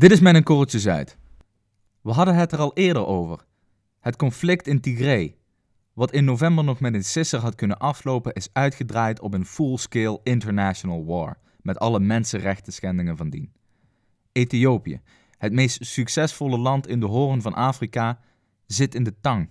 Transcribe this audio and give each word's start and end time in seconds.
Dit 0.00 0.10
is 0.10 0.20
met 0.20 0.34
een 0.34 0.42
korreltje 0.42 0.78
Zuid. 0.78 1.16
We 2.00 2.10
hadden 2.12 2.34
het 2.34 2.52
er 2.52 2.58
al 2.58 2.74
eerder 2.74 3.06
over. 3.06 3.44
Het 4.00 4.16
conflict 4.16 4.66
in 4.66 4.80
Tigray, 4.80 5.36
wat 5.92 6.12
in 6.12 6.24
november 6.24 6.64
nog 6.64 6.80
met 6.80 6.94
een 6.94 7.04
sisser 7.04 7.40
had 7.40 7.54
kunnen 7.54 7.78
aflopen, 7.78 8.32
is 8.32 8.48
uitgedraaid 8.52 9.20
op 9.20 9.34
een 9.34 9.46
full-scale 9.46 10.20
international 10.22 11.04
war, 11.04 11.38
met 11.62 11.78
alle 11.78 12.00
mensenrechten 12.00 12.72
schendingen 12.72 13.16
van 13.16 13.30
dien. 13.30 13.52
Ethiopië, 14.32 15.00
het 15.38 15.52
meest 15.52 15.86
succesvolle 15.86 16.58
land 16.58 16.86
in 16.86 17.00
de 17.00 17.06
hoorn 17.06 17.42
van 17.42 17.54
Afrika, 17.54 18.20
zit 18.66 18.94
in 18.94 19.04
de 19.04 19.14
tang. 19.20 19.50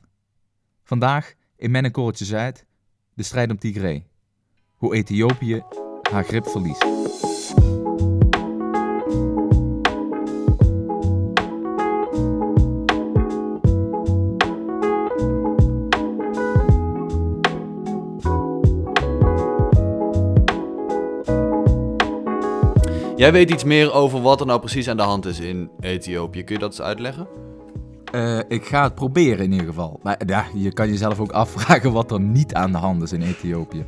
Vandaag 0.84 1.34
in 1.56 1.72
Mijn 1.72 1.92
Korreltje 1.92 2.26
Zuid, 2.26 2.66
de 3.14 3.24
strijd 3.24 3.52
om 3.52 3.60
Tigray. 3.60 4.08
Hoe 4.74 4.96
Ethiopië 4.96 5.64
haar 6.12 6.24
grip 6.24 6.48
verliest. 6.48 7.29
Jij 23.20 23.32
weet 23.32 23.52
iets 23.52 23.64
meer 23.64 23.94
over 23.94 24.22
wat 24.22 24.40
er 24.40 24.46
nou 24.46 24.60
precies 24.60 24.88
aan 24.88 24.98
de 24.98 25.04
hand 25.04 25.26
is 25.26 25.40
in 25.40 25.70
Ethiopië. 25.80 26.44
Kun 26.44 26.56
je 26.56 26.62
dat 26.62 26.70
eens 26.70 26.82
uitleggen? 26.82 27.28
Uh, 28.16 28.40
ik 28.48 28.66
ga 28.66 28.84
het 28.84 28.96
proberen 28.96 29.46
in 29.46 29.52
ieder 29.52 29.68
geval. 29.68 30.00
Maar 30.04 30.22
ja, 30.26 30.46
je 30.54 30.74
kan 30.74 30.90
jezelf 30.90 31.20
ook 31.20 31.32
afvragen 31.44 31.92
wat 31.92 32.12
er 32.12 32.20
niet 32.20 32.54
aan 32.54 32.72
de 32.72 32.78
hand 32.78 33.02
is 33.02 33.12
in 33.12 33.22
Ethiopië. 33.22 33.86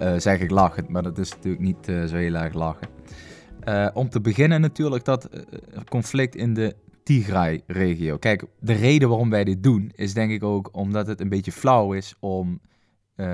Uh, 0.00 0.14
zeg 0.16 0.40
ik 0.40 0.50
lachend, 0.50 0.88
maar 0.88 1.02
dat 1.02 1.18
is 1.18 1.30
natuurlijk 1.30 1.62
niet 1.62 1.88
uh, 1.88 2.04
zo 2.04 2.16
heel 2.16 2.34
erg 2.34 2.54
lachen. 2.54 2.88
om 3.94 4.08
te 4.08 4.20
beginnen 4.20 4.60
natuurlijk 4.60 5.04
dat 5.04 5.28
conflict 5.88 6.34
in 6.36 6.54
de 6.54 6.76
Tigray-regio. 7.02 8.16
Kijk, 8.16 8.44
de 8.60 8.72
reden 8.72 9.08
waarom 9.08 9.30
wij 9.30 9.44
dit 9.44 9.62
doen 9.62 9.92
is 9.94 10.14
denk 10.14 10.30
ik 10.30 10.42
ook 10.42 10.68
omdat 10.72 11.06
het 11.06 11.20
een 11.20 11.28
beetje 11.28 11.52
flauw 11.52 11.92
is 11.92 12.14
om 12.20 12.60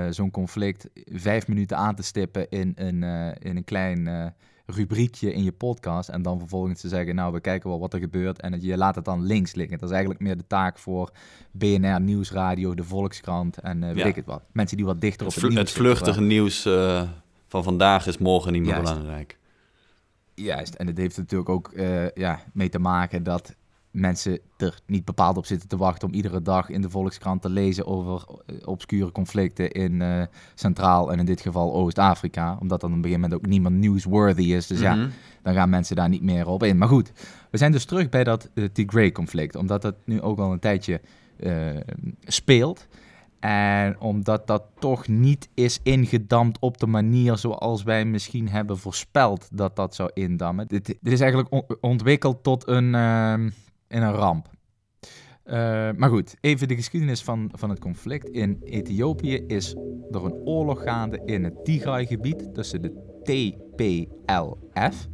zo'n 0.09 0.31
conflict 0.31 0.89
vijf 1.05 1.47
minuten 1.47 1.77
aan 1.77 1.95
te 1.95 2.03
stippen 2.03 2.49
in 2.49 2.71
een, 2.75 3.03
in 3.39 3.57
een 3.57 3.63
klein 3.63 4.33
rubriekje 4.75 5.33
in 5.33 5.43
je 5.43 5.51
podcast 5.51 6.09
en 6.09 6.21
dan 6.21 6.39
vervolgens 6.39 6.81
te 6.81 6.87
zeggen, 6.87 7.15
nou, 7.15 7.33
we 7.33 7.39
kijken 7.39 7.69
wel 7.69 7.79
wat 7.79 7.93
er 7.93 7.99
gebeurt 7.99 8.41
en 8.41 8.61
je 8.61 8.77
laat 8.77 8.95
het 8.95 9.05
dan 9.05 9.23
links 9.23 9.53
liggen. 9.53 9.77
Dat 9.77 9.89
is 9.89 9.95
eigenlijk 9.95 10.23
meer 10.23 10.37
de 10.37 10.47
taak 10.47 10.77
voor 10.77 11.11
BNR 11.51 12.01
Nieuwsradio, 12.01 12.75
de 12.75 12.83
Volkskrant 12.83 13.57
en 13.57 13.83
uh, 13.83 13.91
weet 13.91 14.05
ik 14.05 14.15
het 14.15 14.25
wat. 14.25 14.43
Mensen 14.51 14.77
die 14.77 14.85
wat 14.85 15.01
dichter 15.01 15.27
op 15.27 15.33
het, 15.33 15.41
het 15.41 15.51
nieuws 15.51 15.69
Het 15.69 15.77
vluchtige 15.77 16.21
nieuws 16.21 16.65
uh, 16.65 17.01
van 17.47 17.63
vandaag 17.63 18.07
is 18.07 18.17
morgen 18.17 18.51
niet 18.51 18.61
meer 18.61 18.81
belangrijk. 18.81 19.37
Juist, 20.33 20.73
en 20.73 20.87
het 20.87 20.97
heeft 20.97 21.17
natuurlijk 21.17 21.49
ook 21.49 21.71
uh, 21.73 22.09
ja, 22.09 22.39
mee 22.53 22.69
te 22.69 22.79
maken 22.79 23.23
dat 23.23 23.55
mensen 23.91 24.39
er 24.57 24.79
niet 24.85 25.05
bepaald 25.05 25.37
op 25.37 25.45
zitten 25.45 25.69
te 25.69 25.77
wachten 25.77 26.07
om 26.07 26.13
iedere 26.13 26.41
dag 26.41 26.69
in 26.69 26.81
de 26.81 26.89
Volkskrant 26.89 27.41
te 27.41 27.49
lezen 27.49 27.85
over 27.85 28.25
eh, 28.45 28.55
obscure 28.65 29.11
conflicten 29.11 29.71
in 29.71 30.01
uh, 30.01 30.21
Centraal 30.55 31.11
en 31.11 31.19
in 31.19 31.25
dit 31.25 31.41
geval 31.41 31.73
Oost-Afrika. 31.73 32.57
Omdat 32.59 32.81
dan 32.81 32.89
op 32.89 32.95
een 32.95 33.03
gegeven 33.03 33.21
moment 33.21 33.41
ook 33.41 33.49
niemand 33.49 33.75
newsworthy 33.75 34.53
is. 34.53 34.67
Dus 34.67 34.79
ja, 34.79 34.95
mhm. 34.95 35.09
dan 35.43 35.53
gaan 35.53 35.69
mensen 35.69 35.95
daar 35.95 36.09
niet 36.09 36.23
meer 36.23 36.47
op 36.47 36.63
in. 36.63 36.77
Maar 36.77 36.87
goed, 36.87 37.11
we 37.49 37.57
zijn 37.57 37.71
dus 37.71 37.85
terug 37.85 38.09
bij 38.09 38.23
dat 38.23 38.49
uh, 38.53 38.65
Tigray-conflict. 38.73 39.55
Omdat 39.55 39.81
dat 39.81 39.95
nu 40.05 40.21
ook 40.21 40.39
al 40.39 40.51
een 40.51 40.59
tijdje 40.59 41.01
speelt. 42.21 42.87
En 43.41 43.99
omdat 43.99 44.47
dat 44.47 44.63
toch 44.79 45.07
niet 45.07 45.49
is 45.53 45.79
ingedamd 45.83 46.59
op 46.59 46.77
de 46.77 46.87
manier 46.87 47.37
zoals 47.37 47.83
wij 47.83 48.05
misschien 48.05 48.49
hebben 48.49 48.77
voorspeld 48.77 49.49
dat 49.51 49.75
dat 49.75 49.95
zou 49.95 50.09
indammen. 50.13 50.67
Dit, 50.67 50.85
dit 50.85 51.13
is 51.13 51.19
eigenlijk 51.19 51.63
ontwikkeld 51.81 52.43
tot 52.43 52.67
een, 52.67 52.95
ehm, 52.95 53.49
in 53.91 54.01
een 54.01 54.13
ramp. 54.13 54.49
Uh, 55.45 55.53
maar 55.95 56.09
goed, 56.09 56.35
even 56.41 56.67
de 56.67 56.75
geschiedenis 56.75 57.23
van, 57.23 57.51
van 57.53 57.69
het 57.69 57.79
conflict. 57.79 58.29
In 58.29 58.61
Ethiopië 58.63 59.35
is 59.47 59.75
er 60.11 60.25
een 60.25 60.41
oorlog 60.45 60.83
gaande 60.83 61.21
in 61.25 61.43
het 61.43 61.65
Tigray-gebied 61.65 62.53
tussen 62.53 62.81
de 62.81 63.19
TPLF. 63.23 65.07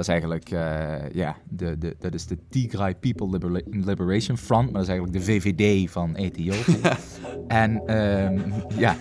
Dat 0.00 0.08
is 0.08 0.14
eigenlijk, 0.14 0.50
uh, 0.50 1.10
ja, 1.12 1.36
de, 1.48 1.78
de, 1.78 1.96
dat 1.98 2.14
is 2.14 2.26
de 2.26 2.38
Tigray 2.50 2.94
People 2.94 3.62
Liberation 3.70 4.36
Front, 4.36 4.64
maar 4.64 4.72
dat 4.72 4.82
is 4.82 4.88
eigenlijk 4.88 5.18
de 5.18 5.32
VVD 5.32 5.90
van 5.90 6.14
Ethiopië. 6.14 6.80
en 7.48 7.96
um, 7.96 8.52
ja, 8.76 8.96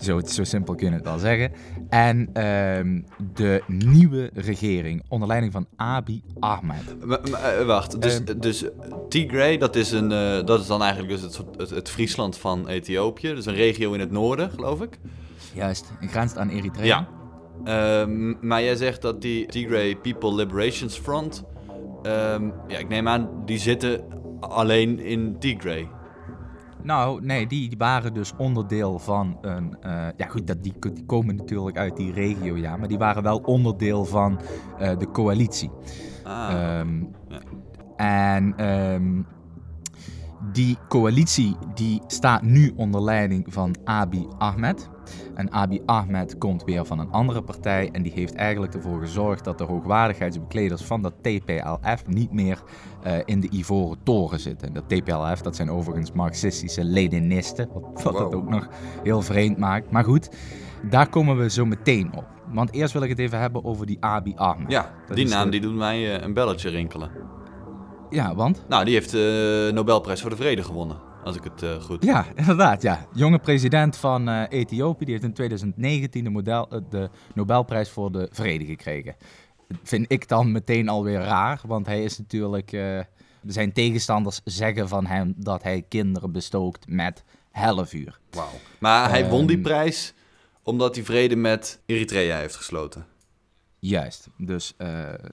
zo, 0.00 0.20
zo 0.24 0.44
simpel 0.44 0.74
kun 0.74 0.86
je 0.88 0.92
het 0.94 1.04
wel 1.04 1.18
zeggen. 1.18 1.52
En 1.88 2.46
um, 2.46 3.04
de 3.34 3.62
nieuwe 3.66 4.30
regering 4.34 5.02
onder 5.08 5.28
leiding 5.28 5.52
van 5.52 5.66
Abiy 5.76 6.22
Ahmed. 6.38 6.94
Uh, 7.06 7.66
wacht, 7.66 8.02
dus, 8.02 8.18
um, 8.18 8.40
dus 8.40 8.64
Tigray, 9.08 9.58
dat 9.58 9.76
is, 9.76 9.90
een, 9.90 10.10
uh, 10.10 10.46
dat 10.46 10.60
is 10.60 10.66
dan 10.66 10.82
eigenlijk 10.82 11.12
dus 11.12 11.22
het, 11.22 11.44
het, 11.56 11.70
het 11.70 11.90
Friesland 11.90 12.38
van 12.38 12.68
Ethiopië. 12.68 13.34
Dus 13.34 13.46
een 13.46 13.54
regio 13.54 13.92
in 13.92 14.00
het 14.00 14.10
noorden, 14.10 14.50
geloof 14.50 14.80
ik. 14.82 14.98
Juist, 15.54 15.92
een 16.00 16.08
grenst 16.08 16.36
aan 16.36 16.48
Eritrea. 16.48 16.84
Ja. 16.84 17.08
Um, 17.68 18.36
maar 18.40 18.62
jij 18.62 18.76
zegt 18.76 19.02
dat 19.02 19.22
die 19.22 19.46
Tigray 19.46 19.96
People 19.96 20.34
Liberations 20.34 20.98
Front, 20.98 21.44
um, 22.02 22.52
ja, 22.68 22.78
ik 22.78 22.88
neem 22.88 23.08
aan, 23.08 23.28
die 23.44 23.58
zitten 23.58 24.04
alleen 24.40 24.98
in 24.98 25.38
Tigray. 25.38 25.88
Nou, 26.82 27.24
nee, 27.24 27.46
die, 27.46 27.68
die 27.68 27.78
waren 27.78 28.14
dus 28.14 28.32
onderdeel 28.36 28.98
van 28.98 29.38
een. 29.40 29.76
Uh, 29.86 30.06
ja, 30.16 30.26
goed, 30.26 30.46
dat, 30.46 30.62
die, 30.62 30.74
die, 30.78 31.04
komen 31.04 31.36
natuurlijk 31.36 31.76
uit 31.76 31.96
die 31.96 32.12
regio, 32.12 32.56
ja. 32.56 32.76
Maar 32.76 32.88
die 32.88 32.98
waren 32.98 33.22
wel 33.22 33.38
onderdeel 33.38 34.04
van 34.04 34.40
uh, 34.80 34.98
de 34.98 35.10
coalitie. 35.10 35.70
Ah, 36.24 36.78
um, 36.80 37.10
ja. 37.28 37.40
En 37.96 38.54
die 40.52 40.78
coalitie 40.88 41.56
die 41.74 42.02
staat 42.06 42.42
nu 42.42 42.72
onder 42.76 43.02
leiding 43.02 43.44
van 43.48 43.74
Abiy 43.84 44.26
Ahmed. 44.38 44.88
En 45.34 45.52
Abiy 45.52 45.82
Ahmed 45.86 46.38
komt 46.38 46.64
weer 46.64 46.84
van 46.84 46.98
een 46.98 47.10
andere 47.10 47.42
partij 47.42 47.88
en 47.92 48.02
die 48.02 48.12
heeft 48.12 48.34
eigenlijk 48.34 48.74
ervoor 48.74 49.00
gezorgd 49.00 49.44
dat 49.44 49.58
de 49.58 49.64
hoogwaardigheidsbekleders 49.64 50.82
van 50.82 51.02
dat 51.02 51.14
TPLF 51.20 52.06
niet 52.06 52.32
meer 52.32 52.62
uh, 53.06 53.12
in 53.24 53.40
de 53.40 53.48
Ivoren 53.50 53.98
Toren 54.02 54.40
zitten. 54.40 54.72
Dat 54.72 54.88
TPLF, 54.88 55.40
dat 55.40 55.56
zijn 55.56 55.70
overigens 55.70 56.12
marxistische 56.12 56.84
Leninisten, 56.84 57.68
wat, 57.72 58.02
wat 58.02 58.12
wow. 58.12 58.24
het 58.24 58.34
ook 58.34 58.48
nog 58.48 58.68
heel 59.02 59.22
vreemd 59.22 59.58
maakt. 59.58 59.90
Maar 59.90 60.04
goed, 60.04 60.28
daar 60.90 61.08
komen 61.08 61.36
we 61.36 61.50
zo 61.50 61.64
meteen 61.64 62.12
op. 62.14 62.26
Want 62.52 62.72
eerst 62.72 62.92
wil 62.92 63.02
ik 63.02 63.08
het 63.08 63.18
even 63.18 63.38
hebben 63.38 63.64
over 63.64 63.86
die 63.86 63.96
Abiy 64.00 64.34
Ahmed. 64.36 64.70
Ja, 64.70 64.92
dat 65.06 65.16
die 65.16 65.28
naam 65.28 65.44
de... 65.44 65.50
die 65.50 65.60
doet 65.60 65.74
mij 65.74 66.16
uh, 66.16 66.22
een 66.22 66.34
belletje 66.34 66.70
rinkelen. 66.70 67.10
Ja, 68.10 68.34
want? 68.34 68.64
Nou, 68.68 68.84
die 68.84 68.94
heeft 68.94 69.10
de 69.10 69.66
uh, 69.68 69.74
Nobelprijs 69.74 70.20
voor 70.20 70.30
de 70.30 70.36
Vrede 70.36 70.64
gewonnen 70.64 70.96
als 71.24 71.36
ik 71.36 71.44
het 71.44 71.62
uh, 71.62 71.82
goed... 71.82 72.04
Ja, 72.04 72.26
inderdaad, 72.36 72.82
ja. 72.82 73.06
Jonge 73.12 73.38
president 73.38 73.96
van 73.96 74.28
uh, 74.28 74.42
Ethiopië, 74.48 75.04
die 75.04 75.14
heeft 75.14 75.26
in 75.26 75.32
2019 75.32 76.24
de, 76.24 76.30
model, 76.30 76.68
de 76.90 77.10
Nobelprijs 77.34 77.90
voor 77.90 78.12
de 78.12 78.28
Vrede 78.32 78.64
gekregen. 78.64 79.16
vind 79.82 80.12
ik 80.12 80.28
dan 80.28 80.52
meteen 80.52 80.88
alweer 80.88 81.20
raar, 81.20 81.60
want 81.66 81.86
hij 81.86 82.04
is 82.04 82.18
natuurlijk... 82.18 82.70
zijn 83.46 83.72
tegenstanders 83.72 84.40
zeggen 84.44 84.88
van 84.88 85.06
hem 85.06 85.34
dat 85.36 85.62
hij 85.62 85.84
kinderen 85.88 86.32
bestookt 86.32 86.88
met 86.88 87.24
hellevuur. 87.50 88.18
Wauw. 88.30 88.48
Maar 88.78 89.10
hij 89.10 89.24
um, 89.24 89.30
won 89.30 89.46
die 89.46 89.58
prijs 89.58 90.14
omdat 90.64 90.94
hij 90.94 91.04
vrede 91.04 91.36
met 91.36 91.80
Eritrea 91.86 92.38
heeft 92.38 92.56
gesloten. 92.56 93.06
Juist. 93.86 94.28
Dus 94.36 94.74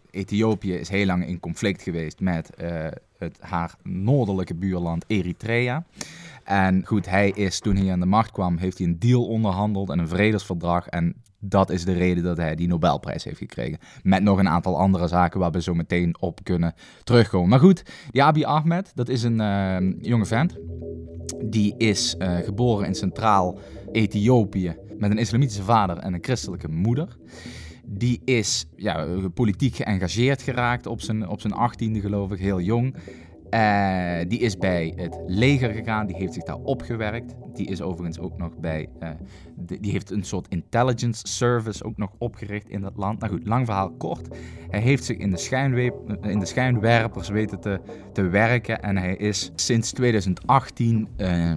Ethiopië 0.10 0.74
is 0.74 0.90
heel 0.90 1.06
lang 1.06 1.28
in 1.28 1.40
conflict 1.40 1.82
geweest 1.82 2.20
met 2.20 2.50
het, 3.18 3.38
haar 3.40 3.76
noordelijke 3.84 4.56
buurland 4.56 5.04
Eritrea. 5.08 5.86
En 6.44 6.86
goed, 6.86 7.10
hij 7.10 7.30
is 7.30 7.60
toen 7.60 7.76
hij 7.76 7.92
aan 7.92 8.00
de 8.00 8.06
macht 8.06 8.32
kwam, 8.32 8.58
heeft 8.58 8.78
hij 8.78 8.88
een 8.88 9.00
deal 9.00 9.26
onderhandeld 9.26 9.90
en 9.90 10.00
een 10.00 10.08
vredesverdrag. 10.08 10.88
En 10.88 11.16
dat 11.40 11.70
is 11.70 11.86
de 11.86 11.94
reden 11.94 12.24
dat 12.24 12.38
hij 12.38 12.56
die 12.56 12.68
Nobelprijs 12.68 13.24
heeft 13.24 13.38
gekregen. 13.38 13.80
Met 14.04 14.24
nog 14.24 14.40
een 14.40 14.50
aantal 14.50 14.78
andere 14.78 15.08
zaken 15.08 15.40
waar 15.40 15.52
we 15.52 15.62
zo 15.62 15.74
meteen 15.74 16.16
op 16.20 16.40
kunnen 16.44 16.74
terugkomen. 17.04 17.50
Maar 17.50 17.60
goed, 17.60 17.84
die 18.12 18.24
Abiy 18.24 18.44
Ahmed, 18.44 18.92
dat 18.96 19.10
is 19.10 19.24
een 19.24 19.40
uh, 19.40 19.94
jonge 20.02 20.26
vent. 20.26 20.56
Die 21.44 21.76
is 21.78 22.16
uh, 22.18 22.36
geboren 22.38 22.88
in 22.88 22.96
centraal 22.96 23.60
Ethiopië 23.92 24.76
met 24.98 25.12
een 25.12 25.18
islamitische 25.18 25.64
vader 25.64 25.98
en 25.98 26.14
een 26.14 26.24
christelijke 26.24 26.68
moeder. 26.68 27.18
Die 27.94 28.22
is 28.26 28.66
ja, 28.76 29.08
politiek 29.34 29.76
geëngageerd 29.76 30.42
geraakt 30.42 30.86
op 30.86 31.02
zijn, 31.02 31.28
op 31.28 31.42
zijn 31.42 31.54
achttiende, 31.54 32.00
geloof 32.00 32.32
ik, 32.32 32.40
heel 32.40 32.62
jong. 32.62 32.96
Uh, 33.50 34.18
die 34.28 34.40
is 34.40 34.58
bij 34.58 34.94
het 34.96 35.20
leger 35.28 35.74
gegaan, 35.74 36.08
die 36.08 36.16
heeft 36.16 36.34
zich 36.34 36.44
daar 36.44 36.60
opgewerkt. 36.64 37.34
Die 37.54 37.68
is 37.68 37.82
overigens 37.82 38.20
ook 38.20 38.38
nog 38.38 38.58
bij, 38.58 38.90
de, 39.56 39.80
die 39.80 39.92
heeft 39.92 40.12
een 40.12 40.24
soort 40.24 40.48
intelligence 40.48 41.28
service 41.28 41.84
ook 41.84 41.98
nog 41.98 42.10
opgericht 42.18 42.70
in 42.70 42.82
dat 42.82 42.94
land. 42.96 43.20
Nou 43.20 43.32
goed, 43.32 43.48
lang 43.48 43.66
verhaal 43.66 43.92
kort. 43.92 44.28
Hij 44.70 44.80
heeft 44.80 45.04
zich 45.04 45.18
in 45.18 45.32
de, 45.32 46.20
in 46.22 46.40
de 46.40 46.46
schijnwerpers 46.46 47.30
weten 47.30 47.60
te, 47.60 47.82
te 48.14 48.22
werken 48.22 48.82
en 48.82 48.98
hij 48.98 49.16
is 49.16 49.52
sinds 49.56 49.92
2018 49.92 51.08
uh, 51.18 51.54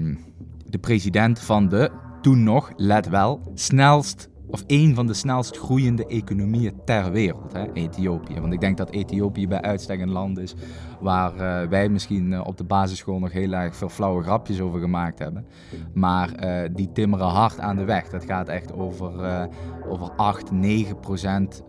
de 0.66 0.78
president 0.78 1.40
van 1.40 1.68
de, 1.68 1.90
toen 2.20 2.42
nog, 2.42 2.72
let 2.76 3.08
wel, 3.08 3.40
snelst 3.54 4.28
of 4.46 4.64
één 4.66 4.94
van 4.94 5.06
de 5.06 5.14
snelst 5.14 5.58
groeiende 5.58 6.06
economieën 6.06 6.80
ter 6.84 7.12
wereld, 7.12 7.52
hè, 7.52 7.72
Ethiopië. 7.72 8.40
Want 8.40 8.52
ik 8.52 8.60
denk 8.60 8.76
dat 8.76 8.90
Ethiopië 8.90 9.48
bij 9.48 9.62
uitstek 9.62 10.00
een 10.00 10.10
land 10.10 10.38
is 10.38 10.54
waar 11.00 11.34
uh, 11.34 11.68
wij 11.68 11.88
misschien 11.88 12.32
uh, 12.32 12.46
op 12.46 12.56
de 12.56 12.64
basisschool 12.64 13.18
nog 13.18 13.32
heel 13.32 13.52
erg 13.52 13.76
veel 13.76 13.88
flauwe 13.88 14.22
grapjes 14.22 14.60
over 14.60 14.80
gemaakt 14.80 15.18
hebben. 15.18 15.46
Maar 15.94 16.44
uh, 16.44 16.70
die 16.74 16.92
timmeren 16.92 17.26
hard 17.26 17.60
aan 17.60 17.76
de 17.76 17.84
weg. 17.84 18.08
Dat 18.08 18.24
gaat 18.24 18.48
echt 18.48 18.72
over, 18.72 19.48
over 19.88 20.10
8, 20.16 20.50
9 20.50 21.00
procent 21.00 21.62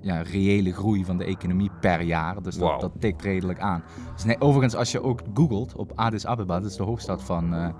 ja, 0.00 0.22
reële 0.22 0.72
groei 0.72 1.04
van 1.04 1.18
de 1.18 1.24
economie 1.24 1.70
per 1.80 2.00
jaar. 2.00 2.42
Dus 2.42 2.56
wow. 2.56 2.70
dat, 2.70 2.80
dat, 2.80 3.00
tikt 3.00 3.22
redelijk 3.22 3.60
aan. 3.60 3.82
Dus 4.14 4.24
nee, 4.24 4.40
overigens, 4.40 4.74
als 4.74 4.92
je 4.92 5.02
ook 5.02 5.20
googelt 5.34 5.76
op 5.76 5.92
Addis 5.94 6.26
Ababa, 6.26 6.60
dat 6.60 6.70
is 6.70 6.76
de 6.76 6.82
hoofdstad 6.82 7.22
van 7.22 7.74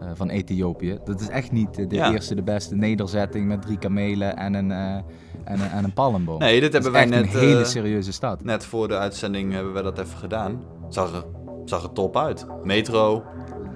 uh, 0.00 0.10
van 0.14 0.28
Ethiopië. 0.28 0.98
Dat 1.04 1.20
is 1.20 1.28
echt 1.28 1.52
niet 1.52 1.74
de 1.74 2.10
eerste, 2.12 2.34
de 2.34 2.42
beste 2.42 2.74
nederzetting 2.74 3.46
met 3.46 3.62
drie 3.62 3.78
kamelen 3.78 4.36
en 4.36 4.54
een, 4.54 4.70
uh, 4.70 4.94
en 4.96 5.04
een, 5.44 5.70
en 5.70 5.84
een 5.84 5.92
palmboom. 5.92 6.38
Nee, 6.38 6.60
dit 6.60 6.72
hebben 6.72 6.92
wij 6.92 7.04
net... 7.04 7.22
een 7.22 7.40
hele 7.40 7.60
eh, 7.60 7.64
serieuze 7.64 8.12
stad. 8.12 8.44
Net 8.44 8.64
voor 8.64 8.88
de 8.88 8.98
uitzending 8.98 9.52
hebben 9.52 9.72
we 9.72 9.82
dat 9.82 9.98
even 9.98 10.18
gedaan. 10.18 10.62
Zag 10.88 11.12
er, 11.12 11.24
zag 11.64 11.82
er 11.82 11.92
top 11.92 12.16
uit. 12.16 12.46
Metro. 12.62 13.24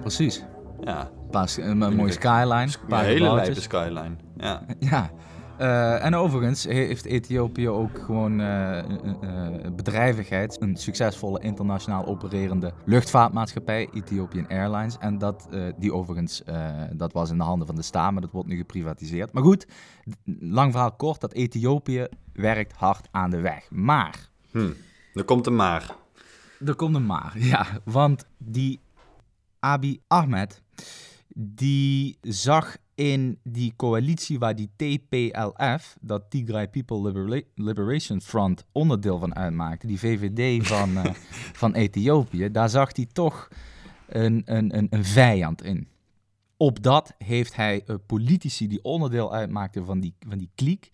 Precies. 0.01 0.45
Ja. 0.83 1.09
Pas, 1.31 1.57
een, 1.57 1.81
een 1.81 1.95
mooie 1.95 2.11
skyline. 2.11 2.67
Een 2.87 2.97
hele 2.99 3.33
lijpe 3.33 3.61
skyline. 3.61 4.15
Ja. 4.37 4.61
ja. 4.79 5.11
Uh, 5.59 6.05
en 6.05 6.15
overigens 6.15 6.63
heeft 6.63 7.05
Ethiopië 7.05 7.69
ook 7.69 7.99
gewoon 7.99 8.39
uh, 8.39 8.83
uh, 9.21 9.47
bedrijvigheid. 9.75 10.61
Een 10.61 10.75
succesvolle 10.75 11.39
internationaal 11.39 12.05
opererende 12.05 12.73
luchtvaartmaatschappij, 12.85 13.89
Ethiopian 13.93 14.47
Airlines. 14.47 14.97
En 14.97 15.17
dat, 15.17 15.47
die 15.77 15.93
overigens, 15.93 16.43
dat 16.91 17.13
was 17.13 17.29
in 17.29 17.37
de 17.37 17.43
handen 17.43 17.67
van 17.67 17.75
de 17.75 17.81
staat, 17.81 18.11
maar 18.11 18.21
dat 18.21 18.31
wordt 18.31 18.47
nu 18.47 18.57
geprivatiseerd. 18.57 19.33
Maar 19.33 19.43
goed, 19.43 19.67
lang 20.39 20.71
verhaal 20.71 20.91
kort, 20.91 21.21
dat 21.21 21.33
Ethiopië 21.33 22.07
werkt 22.33 22.73
hard 22.73 23.07
aan 23.11 23.29
de 23.29 23.39
weg. 23.39 23.69
Maar... 23.69 24.29
Hm, 24.51 24.71
er 25.13 25.23
komt 25.23 25.47
een 25.47 25.55
maar. 25.55 25.95
Er 26.65 26.75
komt 26.75 26.95
een 26.95 27.05
maar, 27.05 27.33
ja. 27.53 27.65
Want 27.83 28.25
die 28.37 28.79
Abiy 29.59 29.99
Ahmed, 30.07 30.61
die 31.35 32.17
zag 32.21 32.77
in 32.97 33.39
die 33.43 33.73
coalitie 33.75 34.39
waar 34.39 34.55
die 34.55 34.69
TPLF, 34.75 35.97
dat 36.01 36.29
Tigray 36.29 36.67
People 36.67 37.43
Liberation 37.55 38.21
Front, 38.21 38.65
onderdeel 38.71 39.19
van 39.19 39.35
uitmaakte, 39.35 39.87
die 39.87 39.99
VVD 39.99 40.67
van, 40.67 40.89
uh, 40.97 41.05
van 41.61 41.73
Ethiopië, 41.73 42.51
daar 42.51 42.69
zag 42.69 42.95
hij 42.95 43.07
toch 43.13 43.47
een, 44.07 44.41
een, 44.45 44.77
een, 44.77 44.87
een 44.89 45.05
vijand 45.05 45.63
in. 45.63 45.87
Op 46.57 46.83
dat 46.83 47.13
heeft 47.17 47.55
hij 47.55 47.83
uh, 47.87 47.95
politici 48.05 48.67
die 48.67 48.83
onderdeel 48.83 49.33
uitmaakten 49.33 49.85
van 49.85 49.99
die, 49.99 50.13
van 50.27 50.37
die 50.37 50.49
kliek 50.55 50.89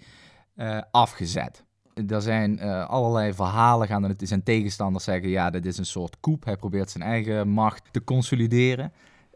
uh, 0.55 0.81
afgezet. 0.91 1.63
Er 2.07 2.21
zijn 2.21 2.61
allerlei 2.87 3.33
verhalen 3.33 3.87
gaan 3.87 4.05
en 4.05 4.27
zijn 4.27 4.43
tegenstanders 4.43 5.03
zeggen, 5.03 5.29
ja, 5.29 5.49
dit 5.49 5.65
is 5.65 5.77
een 5.77 5.85
soort 5.85 6.19
koep. 6.19 6.45
Hij 6.45 6.57
probeert 6.57 6.89
zijn 6.89 7.03
eigen 7.03 7.49
macht 7.49 7.83
te 7.91 8.03
consolideren. 8.03 8.91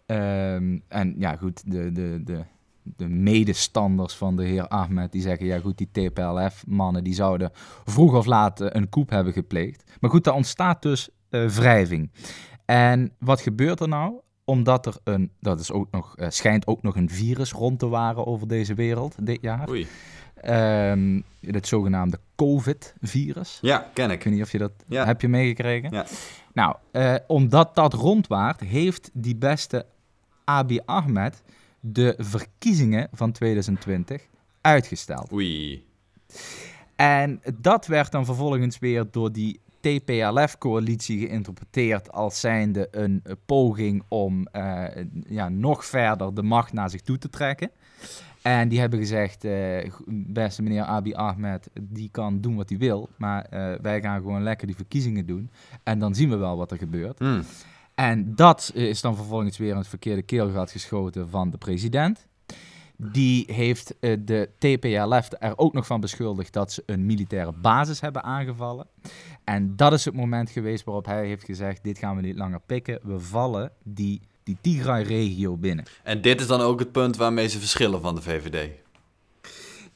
Um, 0.05 0.83
en 0.87 1.15
ja, 1.17 1.35
goed, 1.35 1.71
de, 1.71 1.91
de, 1.91 2.21
de, 2.23 2.43
de 2.95 3.07
medestanders 3.07 4.13
van 4.13 4.35
de 4.35 4.43
heer 4.43 4.67
Ahmed, 4.67 5.11
die 5.11 5.21
zeggen, 5.21 5.45
ja 5.45 5.59
goed, 5.59 5.77
die 5.77 5.89
TPLF-mannen, 5.91 7.03
die 7.03 7.13
zouden 7.13 7.51
vroeg 7.85 8.15
of 8.15 8.25
laat 8.25 8.61
eh, 8.61 8.67
een 8.71 8.89
coup 8.89 9.09
hebben 9.09 9.33
gepleegd. 9.33 9.83
Maar 9.99 10.09
goed, 10.09 10.23
daar 10.23 10.33
ontstaat 10.33 10.81
dus 10.81 11.09
uh, 11.29 11.49
wrijving. 11.49 12.11
En 12.65 13.11
wat 13.19 13.41
gebeurt 13.41 13.79
er 13.79 13.87
nou? 13.87 14.13
Omdat 14.45 14.85
er 14.85 14.97
een, 15.03 15.31
dat 15.39 15.59
is 15.59 15.71
ook 15.71 15.87
nog, 15.91 16.17
uh, 16.17 16.29
schijnt 16.29 16.67
ook 16.67 16.81
nog 16.81 16.95
een 16.95 17.09
virus 17.09 17.51
rond 17.51 17.79
te 17.79 17.87
waren 17.87 18.25
over 18.25 18.47
deze 18.47 18.73
wereld 18.73 19.15
dit 19.21 19.41
jaar. 19.41 19.69
Oei. 19.69 19.87
Um, 20.45 21.23
het 21.39 21.67
zogenaamde 21.67 22.19
COVID-virus. 22.35 23.59
Ja, 23.61 23.89
ken 23.93 24.11
ik. 24.11 24.17
Ik 24.17 24.23
weet 24.23 24.33
niet 24.33 24.41
of 24.43 24.51
je 24.51 24.57
dat 24.57 24.71
ja. 24.87 25.05
heb 25.05 25.21
je 25.21 25.27
meegekregen. 25.27 25.91
Ja. 25.91 26.05
Nou, 26.53 26.75
uh, 26.91 27.15
omdat 27.27 27.75
dat 27.75 27.93
rondwaart, 27.93 28.59
heeft 28.59 29.09
die 29.13 29.35
beste 29.35 29.85
Abiy 30.43 30.81
Ahmed 30.85 31.43
de 31.79 32.15
verkiezingen 32.17 33.07
van 33.11 33.31
2020 33.31 34.27
uitgesteld. 34.61 35.31
Oei. 35.31 35.85
En 36.95 37.41
dat 37.59 37.87
werd 37.87 38.11
dan 38.11 38.25
vervolgens 38.25 38.79
weer 38.79 39.05
door 39.11 39.31
die 39.31 39.59
TPLF-coalitie 39.79 41.27
geïnterpreteerd 41.27 42.11
als 42.11 42.39
zijnde 42.39 42.87
een 42.91 43.23
poging 43.45 44.03
om 44.07 44.47
uh, 44.53 44.85
ja, 45.27 45.49
nog 45.49 45.85
verder 45.85 46.33
de 46.33 46.43
macht 46.43 46.73
naar 46.73 46.89
zich 46.89 47.01
toe 47.01 47.17
te 47.17 47.29
trekken. 47.29 47.71
En 48.41 48.67
die 48.67 48.79
hebben 48.79 48.99
gezegd, 48.99 49.45
uh, 49.45 49.91
beste 50.07 50.61
meneer 50.61 50.83
Abiy 50.83 51.13
Ahmed, 51.13 51.69
die 51.81 52.09
kan 52.11 52.41
doen 52.41 52.55
wat 52.55 52.69
hij 52.69 52.77
wil, 52.77 53.09
maar 53.17 53.47
uh, 53.53 53.73
wij 53.81 54.01
gaan 54.01 54.21
gewoon 54.21 54.43
lekker 54.43 54.67
die 54.67 54.75
verkiezingen 54.75 55.25
doen. 55.25 55.49
En 55.83 55.99
dan 55.99 56.15
zien 56.15 56.29
we 56.29 56.35
wel 56.35 56.57
wat 56.57 56.71
er 56.71 56.77
gebeurt. 56.77 57.19
Mm. 57.19 57.43
En 57.99 58.35
dat 58.35 58.71
is 58.73 59.01
dan 59.01 59.15
vervolgens 59.15 59.57
weer 59.57 59.71
in 59.71 59.77
het 59.77 59.87
verkeerde 59.87 60.21
keelgat 60.21 60.71
geschoten 60.71 61.29
van 61.29 61.49
de 61.49 61.57
president. 61.57 62.27
Die 62.95 63.53
heeft 63.53 63.95
uh, 63.99 64.17
de 64.19 64.49
TPLF 64.57 65.29
er 65.39 65.57
ook 65.57 65.73
nog 65.73 65.85
van 65.85 65.99
beschuldigd 65.99 66.53
dat 66.53 66.71
ze 66.71 66.83
een 66.85 67.05
militaire 67.05 67.51
basis 67.51 68.01
hebben 68.01 68.23
aangevallen. 68.23 68.87
En 69.43 69.75
dat 69.75 69.93
is 69.93 70.05
het 70.05 70.13
moment 70.13 70.49
geweest 70.49 70.83
waarop 70.83 71.05
hij 71.05 71.25
heeft 71.25 71.43
gezegd: 71.43 71.83
dit 71.83 71.97
gaan 71.97 72.15
we 72.15 72.21
niet 72.21 72.37
langer 72.37 72.59
pikken. 72.65 72.99
We 73.03 73.19
vallen 73.19 73.71
die, 73.83 74.21
die 74.43 74.57
Tigray-regio 74.61 75.57
binnen. 75.57 75.85
En 76.03 76.21
dit 76.21 76.41
is 76.41 76.47
dan 76.47 76.61
ook 76.61 76.79
het 76.79 76.91
punt 76.91 77.17
waarmee 77.17 77.47
ze 77.47 77.59
verschillen 77.59 78.01
van 78.01 78.15
de 78.15 78.21
VVD 78.21 78.69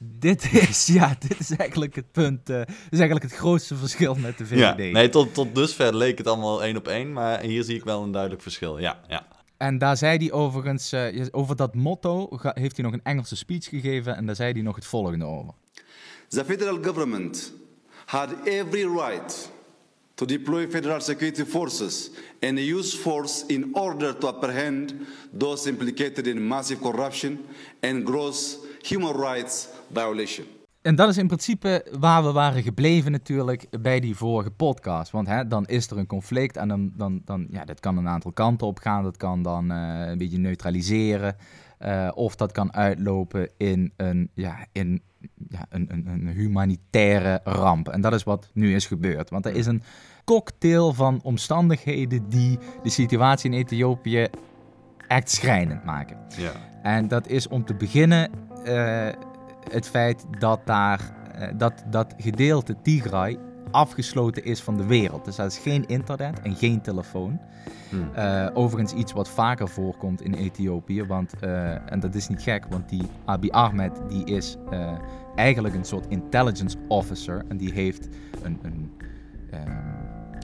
dit 0.03 0.53
is, 0.53 0.85
ja, 0.99 1.15
dit 1.19 1.39
is 1.39 1.55
eigenlijk 1.55 1.95
het 1.95 2.11
punt. 2.11 2.49
Uh, 2.49 2.57
dit 2.57 2.67
is 2.89 2.99
eigenlijk 2.99 3.23
het 3.23 3.39
grootste 3.39 3.75
verschil 3.75 4.15
met 4.15 4.37
de 4.37 4.45
VVD. 4.45 4.59
Ja, 4.59 4.75
nee, 4.75 5.09
tot, 5.09 5.33
tot 5.33 5.55
dusver 5.55 5.95
leek 5.95 6.17
het 6.17 6.27
allemaal 6.27 6.63
één 6.63 6.77
op 6.77 6.87
één, 6.87 7.13
maar 7.13 7.41
hier 7.41 7.63
zie 7.63 7.75
ik 7.75 7.83
wel 7.83 8.03
een 8.03 8.11
duidelijk 8.11 8.41
verschil. 8.41 8.79
Ja, 8.79 8.99
ja. 9.07 9.27
En 9.57 9.77
daar 9.77 9.97
zei 9.97 10.17
hij 10.17 10.31
overigens, 10.31 10.93
uh, 10.93 11.25
over 11.31 11.55
dat 11.55 11.75
motto, 11.75 12.29
heeft 12.41 12.75
hij 12.75 12.85
nog 12.85 12.93
een 12.93 13.03
Engelse 13.03 13.35
speech 13.35 13.65
gegeven 13.65 14.15
en 14.15 14.25
daar 14.25 14.35
zei 14.35 14.51
hij 14.51 14.61
nog 14.61 14.75
het 14.75 14.85
volgende 14.85 15.25
over. 15.25 15.53
The 16.27 16.45
federal 16.45 16.77
government 16.83 17.53
had 18.05 18.29
every 18.43 18.85
right 18.85 19.51
to 20.15 20.25
deploy 20.25 20.67
federal 20.69 21.01
security 21.01 21.43
forces 21.43 22.09
and 22.39 22.59
use 22.59 22.97
force 22.97 23.43
in 23.47 23.75
order 23.75 24.17
to 24.17 24.27
apprehend 24.27 24.93
those 25.37 25.69
implicated 25.69 26.27
in 26.27 26.47
massive 26.47 26.79
corruption 26.79 27.39
and 27.81 28.07
gross 28.07 28.57
human 28.81 29.15
rights 29.15 29.67
violation. 29.93 30.45
En 30.81 30.95
dat 30.95 31.09
is 31.09 31.17
in 31.17 31.27
principe 31.27 31.85
waar 31.99 32.23
we 32.23 32.31
waren 32.31 32.63
gebleven 32.63 33.11
natuurlijk 33.11 33.81
bij 33.81 33.99
die 33.99 34.15
vorige 34.15 34.51
podcast. 34.51 35.11
Want 35.11 35.27
hè, 35.27 35.47
dan 35.47 35.65
is 35.65 35.89
er 35.89 35.97
een 35.97 36.07
conflict 36.07 36.57
en 36.57 36.67
dan, 36.67 36.91
dan, 36.95 37.21
dan 37.25 37.47
ja, 37.49 37.65
dat 37.65 37.79
kan 37.79 37.97
een 37.97 38.07
aantal 38.07 38.31
kanten 38.31 38.67
op 38.67 38.79
gaan. 38.79 39.03
Dat 39.03 39.17
kan 39.17 39.43
dan 39.43 39.71
uh, 39.71 40.07
een 40.07 40.17
beetje 40.17 40.37
neutraliseren. 40.37 41.35
Uh, 41.79 42.11
of 42.13 42.35
dat 42.35 42.51
kan 42.51 42.73
uitlopen 42.73 43.49
in 43.57 43.93
een, 43.95 44.29
ja, 44.33 44.65
in, 44.71 45.01
ja, 45.49 45.65
een, 45.69 45.87
een, 45.91 46.07
een 46.07 46.27
humanitaire 46.27 47.39
ramp. 47.43 47.89
En 47.89 48.01
dat 48.01 48.13
is 48.13 48.23
wat 48.23 48.49
nu 48.53 48.75
is 48.75 48.85
gebeurd. 48.85 49.29
Want 49.29 49.45
er 49.45 49.55
is 49.55 49.65
een 49.65 49.83
cocktail 50.25 50.93
van 50.93 51.19
omstandigheden 51.23 52.29
die 52.29 52.59
de 52.83 52.89
situatie 52.89 53.51
in 53.51 53.57
Ethiopië 53.57 54.27
echt 55.07 55.29
schrijnend 55.29 55.83
maken. 55.83 56.17
Ja. 56.37 56.51
En 56.83 57.07
dat 57.07 57.27
is 57.27 57.47
om 57.47 57.65
te 57.65 57.75
beginnen 57.75 58.29
uh, 58.65 59.07
het 59.69 59.87
feit 59.87 60.25
dat 60.39 60.59
daar 60.65 60.99
uh, 61.35 61.47
dat, 61.57 61.83
dat 61.89 62.13
gedeelte 62.17 62.75
Tigray 62.81 63.37
afgesloten 63.71 64.43
is 64.43 64.61
van 64.61 64.77
de 64.77 64.85
wereld. 64.85 65.25
Dus 65.25 65.35
dat 65.35 65.51
is 65.51 65.57
geen 65.57 65.87
internet 65.87 66.41
en 66.41 66.55
geen 66.55 66.81
telefoon. 66.81 67.39
Hmm. 67.89 68.09
Uh, 68.17 68.47
overigens 68.53 68.93
iets 68.93 69.11
wat 69.11 69.29
vaker 69.29 69.69
voorkomt 69.69 70.21
in 70.21 70.33
Ethiopië. 70.33 71.03
Want, 71.03 71.33
en 71.85 71.99
dat 71.99 72.15
is 72.15 72.27
niet 72.27 72.41
gek, 72.41 72.65
want 72.69 72.89
die 72.89 73.03
Abiy 73.25 73.49
Ahmed 73.49 74.01
die 74.09 74.25
is 74.25 74.57
eigenlijk 75.35 75.75
een 75.75 75.85
soort 75.85 76.05
intelligence 76.07 76.77
officer. 76.87 77.43
En 77.47 77.57
die 77.57 77.71
heeft 77.71 78.07
een, 78.43 78.59
een 78.61 78.91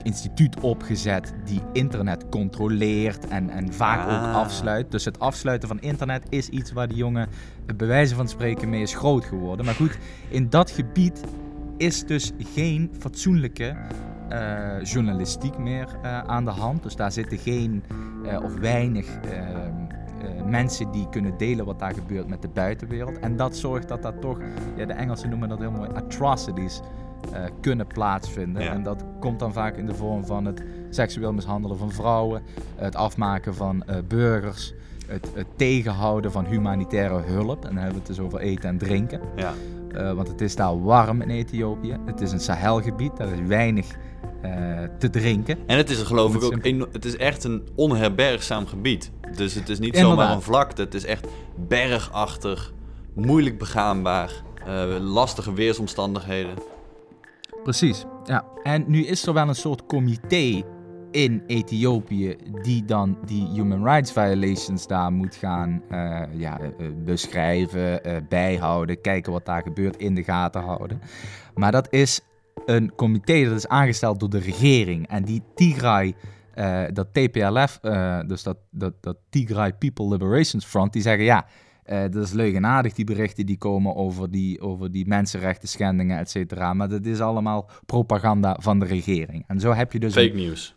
instituut 0.02 0.60
opgezet 0.60 1.34
die 1.44 1.60
internet 1.72 2.28
controleert 2.28 3.28
en, 3.28 3.50
en 3.50 3.72
vaak 3.72 4.04
ook 4.04 4.26
ah. 4.26 4.34
afsluit. 4.34 4.90
Dus 4.90 5.04
het 5.04 5.18
afsluiten 5.18 5.68
van 5.68 5.80
internet 5.80 6.26
is 6.28 6.48
iets 6.48 6.72
waar 6.72 6.88
die 6.88 6.96
jongen 6.96 7.28
bij 7.76 7.86
wijze 7.86 8.14
van 8.14 8.28
spreken 8.28 8.68
mee 8.68 8.82
is 8.82 8.94
groot 8.94 9.24
geworden. 9.24 9.64
Maar 9.64 9.74
goed, 9.74 9.98
in 10.28 10.48
dat 10.48 10.70
gebied 10.70 11.20
is 11.76 12.04
dus 12.04 12.32
geen 12.54 12.90
fatsoenlijke 12.98 13.76
uh, 14.32 14.82
journalistiek 14.82 15.58
meer 15.58 15.88
uh, 16.02 16.18
aan 16.18 16.44
de 16.44 16.50
hand. 16.50 16.82
Dus 16.82 16.96
daar 16.96 17.12
zitten 17.12 17.38
geen 17.38 17.84
uh, 18.24 18.42
of 18.42 18.54
weinig 18.54 19.06
mensen 20.44 20.90
die 20.90 21.08
kunnen 21.08 21.36
delen 21.36 21.64
wat 21.64 21.78
daar 21.78 21.94
gebeurt 21.94 22.28
met 22.28 22.42
de 22.42 22.48
buitenwereld. 22.48 23.18
En 23.18 23.36
dat 23.36 23.56
zorgt 23.56 23.88
dat 23.88 24.02
dat 24.02 24.20
toch, 24.20 24.40
ja, 24.76 24.86
de 24.86 24.92
Engelsen 24.92 25.30
noemen 25.30 25.48
dat 25.48 25.58
heel 25.58 25.70
mooi, 25.70 25.90
atrocities 25.94 26.80
uh, 27.32 27.44
kunnen 27.60 27.86
plaatsvinden. 27.86 28.70
En 28.70 28.82
dat 28.82 29.04
komt 29.20 29.38
dan 29.38 29.52
vaak 29.52 29.76
in 29.76 29.86
de 29.86 29.94
vorm 29.94 30.26
van 30.26 30.44
het 30.44 30.62
seksueel 30.90 31.32
mishandelen 31.32 31.78
van 31.78 31.92
vrouwen, 31.92 32.42
het 32.76 32.96
afmaken 32.96 33.54
van 33.54 33.82
uh, 33.90 33.96
burgers. 34.08 34.74
het, 35.08 35.30
het 35.34 35.46
tegenhouden 35.56 36.32
van 36.32 36.44
humanitaire 36.44 37.22
hulp. 37.22 37.64
En 37.64 37.74
dan 37.74 37.82
hebben 37.82 38.02
we 38.02 38.08
het 38.08 38.16
dus 38.16 38.20
over 38.20 38.40
eten 38.40 38.68
en 38.68 38.78
drinken. 38.78 39.20
Ja. 39.36 39.52
Uh, 39.92 40.12
want 40.12 40.28
het 40.28 40.40
is 40.40 40.56
daar 40.56 40.82
warm 40.82 41.22
in 41.22 41.30
Ethiopië. 41.30 41.96
Het 42.04 42.20
is 42.20 42.32
een 42.32 42.40
Sahelgebied, 42.40 43.16
daar 43.16 43.32
is 43.32 43.46
weinig 43.46 43.86
te 44.98 45.10
drinken. 45.10 45.58
En 45.66 45.76
het 45.76 45.90
is 45.90 46.02
geloof 46.02 46.34
ik 46.34 46.42
ook, 46.42 46.58
een, 46.62 46.86
het 46.92 47.04
is 47.04 47.16
echt 47.16 47.44
een 47.44 47.68
onherbergzaam 47.74 48.66
gebied. 48.66 49.10
Dus 49.36 49.54
het 49.54 49.68
is 49.68 49.78
niet 49.78 49.94
Inderdaad. 49.94 50.18
zomaar 50.18 50.34
een 50.34 50.42
vlakte, 50.42 50.82
het 50.82 50.94
is 50.94 51.04
echt 51.04 51.26
bergachtig, 51.68 52.72
moeilijk 53.14 53.58
begaanbaar, 53.58 54.42
lastige 55.00 55.52
weersomstandigheden. 55.52 56.54
Precies, 57.62 58.04
ja. 58.24 58.44
En 58.62 58.84
nu 58.86 59.04
is 59.04 59.26
er 59.26 59.32
wel 59.32 59.48
een 59.48 59.54
soort 59.54 59.86
comité 59.86 60.62
in 61.10 61.42
Ethiopië 61.46 62.36
die 62.62 62.84
dan 62.84 63.18
die 63.24 63.48
human 63.52 63.84
rights 63.84 64.12
violations 64.12 64.86
daar 64.86 65.12
moet 65.12 65.34
gaan 65.34 65.82
uh, 65.90 66.22
ja, 66.32 66.60
uh, 66.60 66.88
beschrijven, 67.04 68.06
uh, 68.06 68.16
bijhouden, 68.28 69.00
kijken 69.00 69.32
wat 69.32 69.46
daar 69.46 69.62
gebeurt, 69.62 69.96
in 69.96 70.14
de 70.14 70.24
gaten 70.24 70.62
houden. 70.62 71.00
Maar 71.54 71.72
dat 71.72 71.92
is 71.92 72.20
een 72.66 72.94
comité 72.94 73.44
dat 73.44 73.56
is 73.56 73.68
aangesteld 73.68 74.20
door 74.20 74.30
de 74.30 74.38
regering. 74.38 75.08
En 75.08 75.24
die 75.24 75.42
Tigray, 75.54 76.14
dat 76.92 77.08
TPLF, 77.12 77.78
dus 78.26 78.42
dat, 78.42 78.56
dat, 78.70 78.92
dat 79.00 79.16
Tigray 79.30 79.72
People 79.72 80.08
Liberations 80.08 80.64
Front, 80.64 80.92
die 80.92 81.02
zeggen 81.02 81.24
ja, 81.24 81.46
uh, 81.88 82.00
dat 82.00 82.24
is 82.24 82.32
leugenaardig, 82.32 82.92
die 82.92 83.04
berichten 83.04 83.46
die 83.46 83.58
komen 83.58 83.96
over 83.96 84.30
die, 84.30 84.60
over 84.60 84.90
die 84.92 85.06
mensenrechten 85.06 85.68
schendingen, 85.68 86.18
et 86.18 86.30
cetera. 86.30 86.74
Maar 86.74 86.88
dat 86.88 87.04
is 87.04 87.20
allemaal 87.20 87.70
propaganda 87.86 88.56
van 88.60 88.78
de 88.78 88.86
regering. 88.86 89.44
En 89.46 89.60
zo 89.60 89.72
heb 89.72 89.92
je 89.92 89.98
dus... 89.98 90.12
Fake 90.12 90.34
nieuws. 90.34 90.76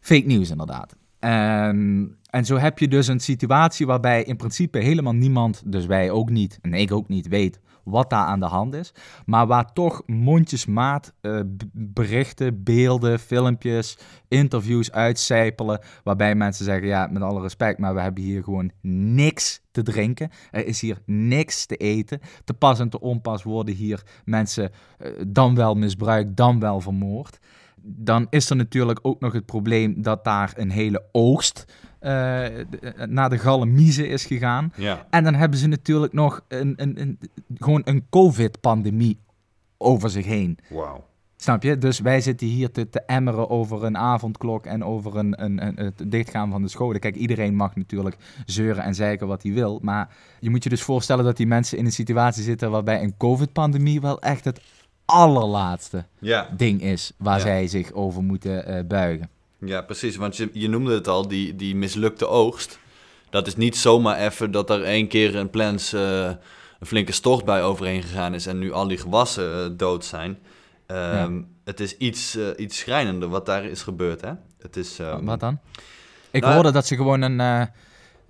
Fake 0.00 0.26
nieuws, 0.26 0.50
inderdaad. 0.50 0.96
Um, 1.20 2.16
en 2.30 2.44
zo 2.44 2.56
heb 2.56 2.78
je 2.78 2.88
dus 2.88 3.06
een 3.06 3.20
situatie 3.20 3.86
waarbij 3.86 4.22
in 4.22 4.36
principe 4.36 4.78
helemaal 4.78 5.14
niemand, 5.14 5.62
dus 5.66 5.86
wij 5.86 6.10
ook 6.10 6.30
niet, 6.30 6.58
en 6.62 6.74
ik 6.74 6.92
ook 6.92 7.08
niet, 7.08 7.28
weet 7.28 7.60
wat 7.86 8.10
daar 8.10 8.24
aan 8.24 8.40
de 8.40 8.46
hand 8.46 8.74
is. 8.74 8.94
Maar 9.26 9.46
waar 9.46 9.72
toch 9.72 10.02
mondjesmaat 10.06 11.12
uh, 11.22 11.40
berichten, 11.72 12.62
beelden, 12.62 13.18
filmpjes, 13.18 13.98
interviews 14.28 14.92
uitcijpelen. 14.92 15.80
Waarbij 16.04 16.34
mensen 16.34 16.64
zeggen, 16.64 16.86
ja, 16.86 17.06
met 17.06 17.22
alle 17.22 17.40
respect, 17.40 17.78
maar 17.78 17.94
we 17.94 18.00
hebben 18.00 18.22
hier 18.22 18.42
gewoon 18.42 18.70
niks 19.14 19.60
te 19.70 19.82
drinken. 19.82 20.30
Er 20.50 20.66
is 20.66 20.80
hier 20.80 20.98
niks 21.04 21.66
te 21.66 21.76
eten. 21.76 22.20
Te 22.44 22.54
pas 22.54 22.80
en 22.80 22.88
te 22.88 23.00
onpas 23.00 23.42
worden 23.42 23.74
hier 23.74 24.02
mensen 24.24 24.70
uh, 24.98 25.08
dan 25.26 25.54
wel 25.54 25.74
misbruikt, 25.74 26.36
dan 26.36 26.60
wel 26.60 26.80
vermoord. 26.80 27.38
Dan 27.82 28.26
is 28.30 28.50
er 28.50 28.56
natuurlijk 28.56 28.98
ook 29.02 29.20
nog 29.20 29.32
het 29.32 29.46
probleem 29.46 30.02
dat 30.02 30.24
daar 30.24 30.52
een 30.56 30.70
hele 30.70 31.04
oogst 31.12 31.64
naar 33.08 33.30
de 33.30 33.38
galamiezen 33.38 34.08
is 34.08 34.24
gegaan. 34.24 34.72
Ja. 34.76 35.06
En 35.10 35.24
dan 35.24 35.34
hebben 35.34 35.58
ze 35.58 35.66
natuurlijk 35.66 36.12
nog 36.12 36.40
een, 36.48 36.72
een, 36.76 37.00
een, 37.00 37.18
gewoon 37.54 37.82
een 37.84 38.06
COVID-pandemie 38.10 39.18
over 39.78 40.10
zich 40.10 40.24
heen. 40.24 40.58
Wauw. 40.68 41.04
Snap 41.36 41.62
je? 41.62 41.78
Dus 41.78 42.00
wij 42.00 42.20
zitten 42.20 42.46
hier 42.46 42.70
te, 42.70 42.88
te 42.88 43.00
emmeren 43.00 43.50
over 43.50 43.84
een 43.84 43.96
avondklok 43.96 44.66
en 44.66 44.84
over 44.84 45.16
een, 45.16 45.42
een, 45.44 45.66
een, 45.66 45.76
het 45.76 46.02
dichtgaan 46.06 46.50
van 46.50 46.62
de 46.62 46.68
scholen. 46.68 47.00
Kijk, 47.00 47.14
iedereen 47.14 47.54
mag 47.54 47.76
natuurlijk 47.76 48.16
zeuren 48.46 48.84
en 48.84 48.94
zeiken 48.94 49.26
wat 49.26 49.42
hij 49.42 49.52
wil. 49.52 49.78
Maar 49.82 50.08
je 50.40 50.50
moet 50.50 50.62
je 50.62 50.68
dus 50.68 50.82
voorstellen 50.82 51.24
dat 51.24 51.36
die 51.36 51.46
mensen 51.46 51.78
in 51.78 51.84
een 51.84 51.92
situatie 51.92 52.42
zitten 52.42 52.70
waarbij 52.70 53.02
een 53.02 53.16
COVID-pandemie 53.16 54.00
wel 54.00 54.20
echt 54.20 54.44
het 54.44 54.60
allerlaatste 55.04 56.04
ja. 56.18 56.48
ding 56.56 56.82
is 56.82 57.12
waar 57.16 57.38
Ja. 57.38 57.42
zij 57.42 57.66
zich 57.66 57.92
over 57.92 58.22
moeten 58.22 58.70
uh, 58.70 58.80
buigen. 58.86 59.28
Ja, 59.58 59.82
precies. 59.82 60.16
Want 60.16 60.36
je, 60.36 60.50
je 60.52 60.68
noemde 60.68 60.94
het 60.94 61.08
al, 61.08 61.28
die, 61.28 61.56
die 61.56 61.76
mislukte 61.76 62.26
oogst. 62.28 62.78
Dat 63.30 63.46
is 63.46 63.56
niet 63.56 63.76
zomaar 63.76 64.18
even 64.18 64.50
dat 64.50 64.70
er 64.70 64.84
één 64.84 65.08
keer 65.08 65.36
een 65.36 65.50
plans 65.50 65.94
uh, 65.94 66.30
een 66.80 66.86
flinke 66.86 67.12
storst 67.12 67.44
bij 67.44 67.62
overheen 67.62 68.02
gegaan 68.02 68.34
is 68.34 68.46
en 68.46 68.58
nu 68.58 68.72
al 68.72 68.88
die 68.88 68.98
gewassen 68.98 69.70
uh, 69.70 69.76
dood 69.76 70.04
zijn. 70.04 70.38
Um, 70.86 70.96
ja. 70.96 71.30
Het 71.64 71.80
is 71.80 71.96
iets, 71.96 72.36
uh, 72.36 72.46
iets 72.56 72.78
schrijnender 72.78 73.28
wat 73.28 73.46
daar 73.46 73.64
is 73.64 73.82
gebeurd, 73.82 74.20
hè? 74.20 74.32
Het 74.58 74.76
is, 74.76 74.98
um... 74.98 75.24
Wat 75.24 75.40
dan? 75.40 75.58
Ik 76.30 76.42
Nou, 76.42 76.54
hoorde 76.54 76.70
dat 76.70 76.86
ze 76.86 76.96
gewoon 76.96 77.22
een... 77.22 77.68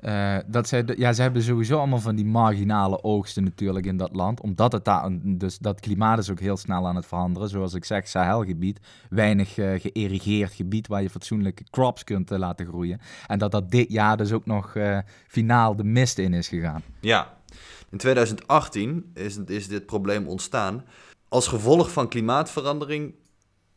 Uh, 0.00 0.36
dat 0.46 0.68
zij, 0.68 0.84
ja, 0.96 1.12
ze 1.12 1.22
hebben 1.22 1.42
sowieso 1.42 1.78
allemaal 1.78 1.98
van 1.98 2.16
die 2.16 2.24
marginale 2.24 3.02
oogsten 3.02 3.44
natuurlijk 3.44 3.86
in 3.86 3.96
dat 3.96 4.14
land. 4.14 4.40
Omdat 4.40 4.72
het 4.72 4.84
daar, 4.84 5.08
dus 5.22 5.58
dat 5.58 5.80
klimaat 5.80 6.18
is 6.18 6.30
ook 6.30 6.40
heel 6.40 6.56
snel 6.56 6.86
aan 6.86 6.96
het 6.96 7.06
veranderen. 7.06 7.48
Zoals 7.48 7.74
ik 7.74 7.84
zeg, 7.84 8.08
Sahelgebied. 8.08 8.80
Weinig 9.10 9.56
uh, 9.56 9.80
geïrrigeerd 9.80 10.52
gebied 10.52 10.86
waar 10.86 11.02
je 11.02 11.10
fatsoenlijke 11.10 11.64
crops 11.70 12.04
kunt 12.04 12.32
uh, 12.32 12.38
laten 12.38 12.66
groeien. 12.66 13.00
En 13.26 13.38
dat 13.38 13.50
dat 13.50 13.70
dit 13.70 13.92
jaar 13.92 14.16
dus 14.16 14.32
ook 14.32 14.46
nog 14.46 14.74
finaal 15.26 15.76
de 15.76 15.84
mist 15.84 16.18
in 16.18 16.34
is 16.34 16.48
gegaan. 16.48 16.82
Ja, 17.00 17.36
in 17.90 17.98
2018 17.98 19.10
is, 19.14 19.38
is 19.46 19.68
dit 19.68 19.86
probleem 19.86 20.26
ontstaan. 20.26 20.84
Als 21.28 21.46
gevolg 21.46 21.92
van 21.92 22.08
klimaatverandering 22.08 23.14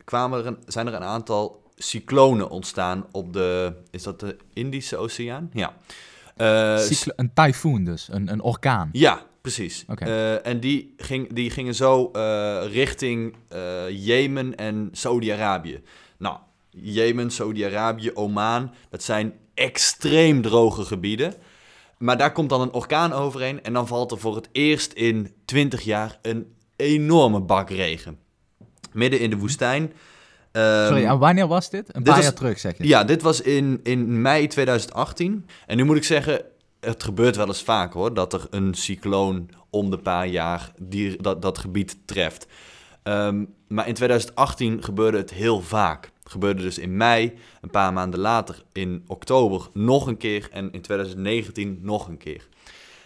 kwamen 0.04 0.44
er 0.44 0.56
zijn 0.66 0.86
er 0.86 0.94
een 0.94 1.02
aantal 1.02 1.59
cyclonen 1.82 2.50
ontstaan 2.50 3.06
op 3.12 3.32
de, 3.32 3.72
is 3.90 4.02
dat 4.02 4.20
de 4.20 4.36
Indische 4.52 4.96
Oceaan? 4.96 5.50
Ja. 5.52 5.74
Uh, 6.36 6.78
Cyclo 6.78 7.12
een 7.16 7.32
tyfoon 7.34 7.84
dus, 7.84 8.08
een, 8.10 8.32
een 8.32 8.42
orkaan. 8.42 8.88
Ja, 8.92 9.22
precies. 9.40 9.84
Okay. 9.88 10.08
Uh, 10.08 10.46
en 10.46 10.60
die, 10.60 10.94
ging, 10.96 11.32
die 11.32 11.50
gingen 11.50 11.74
zo 11.74 12.10
uh, 12.12 12.62
richting 12.72 13.36
Jemen 13.88 14.56
en 14.56 14.88
Saudi-Arabië. 14.92 15.82
Nou, 16.18 16.36
Jemen, 16.70 17.30
Saudi-Arabië, 17.30 18.10
Oman, 18.14 18.74
dat 18.90 19.02
zijn 19.02 19.32
extreem 19.54 20.42
droge 20.42 20.84
gebieden. 20.84 21.34
Maar 21.98 22.18
daar 22.18 22.32
komt 22.32 22.48
dan 22.48 22.60
een 22.60 22.72
orkaan 22.72 23.12
overheen 23.12 23.62
en 23.62 23.72
dan 23.72 23.86
valt 23.86 24.10
er 24.10 24.18
voor 24.18 24.36
het 24.36 24.48
eerst 24.52 24.92
in 24.92 25.34
20 25.44 25.82
jaar 25.82 26.18
een 26.22 26.54
enorme 26.76 27.40
bak 27.40 27.70
regen. 27.70 28.18
Midden 28.92 29.20
in 29.20 29.30
de 29.30 29.36
woestijn. 29.36 29.92
Um, 30.52 30.86
Sorry, 30.86 31.04
en 31.04 31.18
wanneer 31.18 31.46
was 31.46 31.70
dit? 31.70 31.86
Een 31.86 31.92
dit 31.92 32.04
paar 32.04 32.14
was, 32.14 32.24
jaar 32.24 32.34
terug, 32.34 32.58
zeg 32.58 32.78
je? 32.78 32.86
Ja, 32.86 33.04
dit 33.04 33.22
was 33.22 33.40
in, 33.40 33.80
in 33.82 34.22
mei 34.22 34.46
2018. 34.46 35.46
En 35.66 35.76
nu 35.76 35.84
moet 35.84 35.96
ik 35.96 36.04
zeggen, 36.04 36.42
het 36.80 37.02
gebeurt 37.02 37.36
wel 37.36 37.46
eens 37.46 37.62
vaak 37.62 37.92
hoor, 37.92 38.14
dat 38.14 38.32
er 38.32 38.46
een 38.50 38.74
cycloon 38.74 39.48
om 39.70 39.90
de 39.90 39.98
paar 39.98 40.26
jaar 40.26 40.72
die, 40.80 41.22
dat, 41.22 41.42
dat 41.42 41.58
gebied 41.58 41.96
treft. 42.04 42.46
Um, 43.02 43.54
maar 43.68 43.88
in 43.88 43.94
2018 43.94 44.82
gebeurde 44.82 45.18
het 45.18 45.30
heel 45.30 45.60
vaak. 45.60 46.10
Het 46.22 46.32
gebeurde 46.32 46.62
dus 46.62 46.78
in 46.78 46.96
mei, 46.96 47.38
een 47.60 47.70
paar 47.70 47.92
maanden 47.92 48.20
later 48.20 48.62
in 48.72 49.04
oktober 49.06 49.68
nog 49.72 50.06
een 50.06 50.16
keer 50.16 50.48
en 50.52 50.72
in 50.72 50.80
2019 50.80 51.78
nog 51.82 52.08
een 52.08 52.18
keer. 52.18 52.48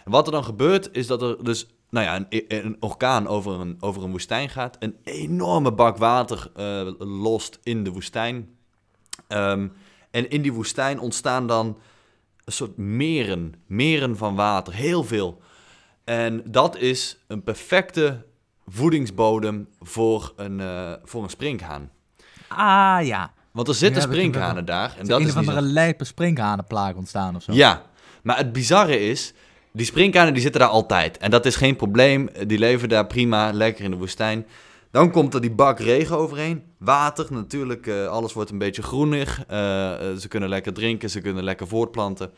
En 0.04 0.10
wat 0.10 0.26
er 0.26 0.32
dan 0.32 0.44
gebeurt 0.44 0.88
is 0.92 1.06
dat 1.06 1.22
er 1.22 1.44
dus 1.44 1.66
nou 1.94 2.06
ja, 2.06 2.16
een, 2.28 2.44
een 2.48 2.76
orkaan 2.80 3.26
over 3.26 3.60
een, 3.60 3.76
over 3.80 4.02
een 4.02 4.10
woestijn 4.10 4.48
gaat, 4.48 4.76
een 4.78 4.96
enorme 5.04 5.72
bak 5.72 5.96
water 5.96 6.50
uh, 6.56 6.90
lost 6.98 7.58
in 7.62 7.84
de 7.84 7.90
woestijn. 7.90 8.48
Um, 9.28 9.72
en 10.10 10.30
in 10.30 10.42
die 10.42 10.52
woestijn 10.52 10.98
ontstaan 10.98 11.46
dan 11.46 11.78
een 12.44 12.52
soort 12.52 12.76
meren, 12.76 13.54
meren 13.66 14.16
van 14.16 14.34
water, 14.34 14.74
heel 14.74 15.04
veel. 15.04 15.42
En 16.04 16.42
dat 16.46 16.76
is 16.76 17.18
een 17.26 17.42
perfecte 17.42 18.26
voedingsbodem 18.66 19.68
voor 19.80 20.32
een, 20.36 20.58
uh, 20.58 20.92
voor 21.04 21.22
een 21.22 21.30
sprinkhaan. 21.30 21.90
Ah 22.48 23.06
ja. 23.06 23.32
Want 23.50 23.68
er 23.68 23.74
zitten 23.74 24.02
sprinkhanen 24.02 24.64
daar. 24.64 24.94
En 24.98 25.06
dat 25.06 25.20
is 25.20 25.26
een 25.26 25.40
of 25.40 25.48
andere 25.48 25.60
lijpe 25.60 26.04
sprinkhanenplaag 26.04 26.94
ontstaan 26.94 27.36
of 27.36 27.42
zo. 27.42 27.52
Ja, 27.52 27.82
maar 28.22 28.36
het 28.36 28.52
bizarre 28.52 29.00
is, 29.00 29.32
die 29.76 29.86
sprinkhanen 29.86 30.32
die 30.32 30.42
zitten 30.42 30.60
daar 30.60 30.70
altijd. 30.70 31.18
En 31.18 31.30
dat 31.30 31.46
is 31.46 31.56
geen 31.56 31.76
probleem. 31.76 32.28
Die 32.46 32.58
leven 32.58 32.88
daar 32.88 33.06
prima, 33.06 33.52
lekker 33.52 33.84
in 33.84 33.90
de 33.90 33.96
woestijn. 33.96 34.46
Dan 34.90 35.10
komt 35.10 35.34
er 35.34 35.40
die 35.40 35.50
bak 35.50 35.78
regen 35.78 36.16
overheen. 36.16 36.62
Water 36.78 37.26
natuurlijk, 37.30 37.86
uh, 37.86 38.06
alles 38.06 38.32
wordt 38.32 38.50
een 38.50 38.58
beetje 38.58 38.82
groenig. 38.82 39.44
Uh, 39.50 39.56
uh, 39.56 40.16
ze 40.18 40.28
kunnen 40.28 40.48
lekker 40.48 40.72
drinken, 40.72 41.10
ze 41.10 41.20
kunnen 41.20 41.44
lekker 41.44 41.68
voortplanten. 41.68 42.30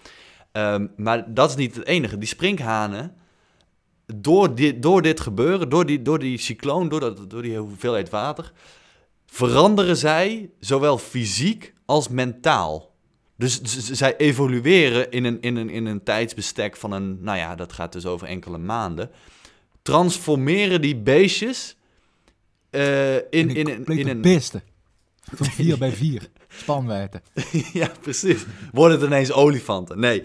Um, 0.53 0.93
maar 0.97 1.35
dat 1.35 1.51
is 1.51 1.57
niet 1.57 1.75
het 1.77 1.87
enige. 1.87 2.19
Die 2.19 2.29
sprinkhanen, 2.29 3.15
door 4.07 4.55
dit, 4.55 4.83
door 4.83 5.03
dit 5.03 5.21
gebeuren, 5.21 5.69
door 5.69 5.87
die, 5.87 6.03
door 6.03 6.19
die 6.19 6.39
cycloon, 6.39 6.89
door, 6.89 7.01
dat, 7.01 7.31
door 7.31 7.43
die 7.43 7.57
hoeveelheid 7.57 8.11
water... 8.11 8.53
veranderen 9.27 9.97
zij 9.97 10.51
zowel 10.61 10.99
fysiek 10.99 11.75
als 11.85 12.09
mentaal. 12.09 12.96
Dus 13.37 13.61
zij 13.93 14.17
evolueren 14.17 15.11
in 15.11 15.25
een, 15.25 15.41
in, 15.41 15.57
een, 15.57 15.71
in 15.71 15.87
een 15.87 16.03
tijdsbestek 16.03 16.77
van 16.77 16.93
een, 16.93 17.23
nou 17.23 17.39
ja, 17.39 17.55
dat 17.55 17.73
gaat 17.73 17.93
dus 17.93 18.07
over 18.07 18.27
enkele 18.27 18.59
maanden. 18.59 19.11
Transformeren 19.83 20.81
die 20.81 20.97
beestjes 20.97 21.77
uh, 22.71 23.15
in, 23.15 23.21
in, 23.31 23.55
in, 23.55 23.85
in, 23.85 23.99
in 23.99 24.09
een... 24.09 24.21
beste. 24.21 24.63
Van 25.35 25.47
4 25.47 25.79
bij 25.79 25.93
4 25.93 26.29
spanwijdte. 26.49 27.23
ja, 27.73 27.91
precies. 28.01 28.45
Worden 28.73 28.99
het 28.99 29.07
ineens 29.07 29.33
olifanten? 29.33 29.99
Nee. 29.99 30.23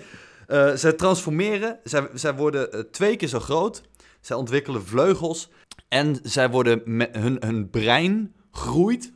Uh, 0.48 0.76
zij 0.76 0.94
transformeren, 0.94 1.80
zij, 1.84 2.10
zij 2.14 2.36
worden 2.36 2.76
uh, 2.76 2.82
twee 2.82 3.16
keer 3.16 3.28
zo 3.28 3.40
groot. 3.40 3.82
Zij 4.22 4.36
ontwikkelen 4.36 4.86
vleugels. 4.86 5.50
En 5.88 6.20
zij 6.24 6.50
worden, 6.50 6.82
hun, 7.12 7.38
hun 7.40 7.70
brein 7.70 8.34
groeit. 8.52 9.12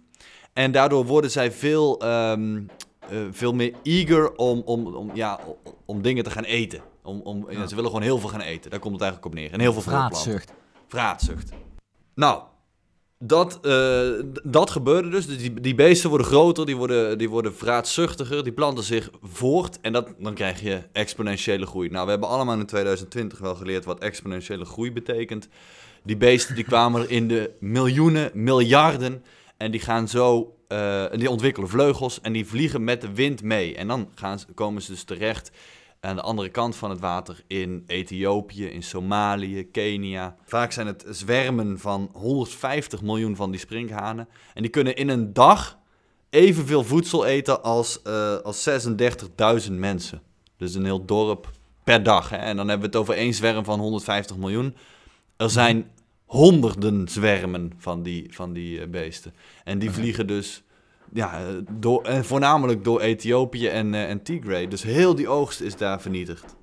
En 0.54 0.72
daardoor 0.72 1.06
worden 1.06 1.32
zij 1.32 1.52
veel... 1.52 2.06
Um, 2.06 2.70
eh, 3.10 3.18
veel 3.32 3.54
meer 3.54 3.74
eager 3.84 4.36
om, 4.36 4.62
om, 4.66 4.88
om, 4.96 5.12
ja, 5.14 5.40
om, 5.86 6.02
dingen 6.02 6.24
te 6.24 6.30
gaan 6.30 6.44
eten. 6.44 6.82
Om, 7.04 7.22
om, 7.22 7.52
ja, 7.52 7.68
ze 7.68 7.76
willen 7.76 7.90
gewoon 7.90 8.06
heel 8.06 8.20
veel 8.20 8.30
gaan 8.30 8.42
eten. 8.42 8.72
Daar 8.72 8.80
komt 8.80 8.94
het 8.94 9.02
eigenlijk 9.02 9.34
op 9.34 9.40
neer. 9.40 9.54
En 9.54 9.60
heel 9.60 9.74
veel. 9.74 9.82
Vraatzucht. 9.82 10.54
Vraatzucht. 10.88 11.52
Nou, 12.16 12.42
dat, 13.20 13.60
eh, 13.62 14.10
dat 14.44 14.70
gebeurde 14.70 15.10
dus. 15.10 15.28
Dus 15.28 15.38
Die, 15.38 15.62
die 15.62 15.76
beesten 15.76 16.10
worden 16.10 16.28
groter, 16.28 16.66
die 16.66 16.76
worden, 16.76 17.18
die 17.18 17.30
worden 17.30 17.56
vraatzuchtiger, 17.56 18.44
die 18.44 18.54
planten 18.54 18.84
zich 18.84 19.10
voort. 19.22 19.80
En 19.82 19.94
dat, 19.94 20.10
dan 20.20 20.34
krijg 20.34 20.62
je 20.62 20.82
exponentiële 20.92 21.66
groei. 21.66 21.90
Nou, 21.90 22.06
we 22.06 22.12
hebben 22.12 22.30
allemaal 22.30 22.60
in 22.60 22.66
2020 22.66 23.40
wel 23.40 23.56
geleerd 23.56 23.86
wat 23.86 24.00
exponentiële 24.00 24.66
groei 24.66 24.92
betekent. 24.92 25.48
Die 26.04 26.18
beesten 26.18 26.56
die 26.56 26.64
kwamen 26.64 27.02
er 27.02 27.12
in 27.12 27.28
de 27.28 27.52
miljoenen, 27.60 28.32
miljarden. 28.34 29.24
En 29.58 29.72
die 29.72 29.80
gaan 29.80 30.08
zo, 30.08 30.55
eh, 30.68 31.06
die 31.12 31.30
ontwikkelen 31.30 31.70
vleugels 31.70 32.22
en 32.22 32.34
die 32.34 32.46
vliegen 32.46 32.84
met 32.84 33.02
de 33.02 33.14
wind 33.14 33.44
mee. 33.44 33.76
En 33.76 33.88
dan 33.88 34.10
gaan 34.16 34.40
komen 34.54 34.82
ze 34.82 34.92
dus 34.92 35.04
terecht 35.04 35.52
aan 36.00 36.16
de 36.16 36.22
andere 36.22 36.50
kant 36.50 36.76
van 36.76 36.90
het 36.90 37.00
water 37.00 37.44
in 37.48 37.84
Ethiopië, 37.88 38.66
in 38.66 38.84
Somalië, 38.84 39.72
Kenia. 39.72 40.36
Vaak 40.46 40.72
zijn 40.72 40.88
het 40.88 41.06
zwermen 41.10 41.80
van 41.80 42.10
150 42.14 43.02
miljoen 43.02 43.36
van 43.36 43.52
die 43.52 43.60
sprinkhanen. 43.60 44.28
En 44.54 44.62
die 44.62 44.72
kunnen 44.72 44.96
in 44.96 45.10
een 45.10 45.34
dag 45.34 45.78
evenveel 46.30 46.84
voedsel 46.84 47.26
eten 47.26 47.64
als, 47.64 48.02
eh, 48.02 48.36
als 48.38 48.64
36.000 48.64 49.80
mensen. 49.80 50.22
Dus 50.58 50.76
een 50.76 50.86
heel 50.86 51.06
dorp 51.06 51.50
per 51.84 52.04
dag. 52.04 52.30
Hè? 52.30 52.38
En 52.38 52.58
dan 52.58 52.68
hebben 52.68 52.92
we 52.92 52.98
het 52.98 53.04
over 53.06 53.16
één 53.16 53.34
zwerm 53.34 53.64
van 53.64 53.80
150 53.80 54.38
miljoen. 54.38 54.76
Er 55.38 55.50
zijn 55.50 55.92
honderden 56.26 57.08
zwermen 57.08 57.72
van 57.78 58.04
die, 58.04 58.34
van 58.34 58.54
die 58.54 58.82
eh, 58.82 58.90
beesten. 58.90 59.34
En 59.64 59.80
die 59.80 59.92
vliegen 59.92 60.28
dus 60.28 60.64
ja, 61.14 61.40
eh, 61.40 61.54
door, 61.72 62.04
en 62.04 62.26
voornamelijk 62.26 62.84
door 62.84 63.02
Ethiopië 63.02 63.68
en, 63.68 63.94
eh, 63.94 64.10
en 64.10 64.24
Tigray. 64.24 64.68
Dus 64.68 64.84
heel 64.84 65.16
die 65.16 65.28
oogst 65.28 65.62
is 65.62 65.78
daar 65.78 66.02
vernietigd. 66.02 66.56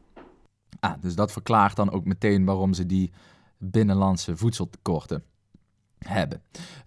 Ah, 0.81 0.95
dus 1.01 1.15
dat 1.15 1.33
verklaart 1.33 1.77
dan 1.77 1.91
ook 1.91 2.05
meteen 2.05 2.45
waarom 2.45 2.73
ze 2.73 2.87
die 2.87 3.13
binnenlandse 3.59 4.37
voedseltekorten 4.37 5.25
hebben. 5.99 6.43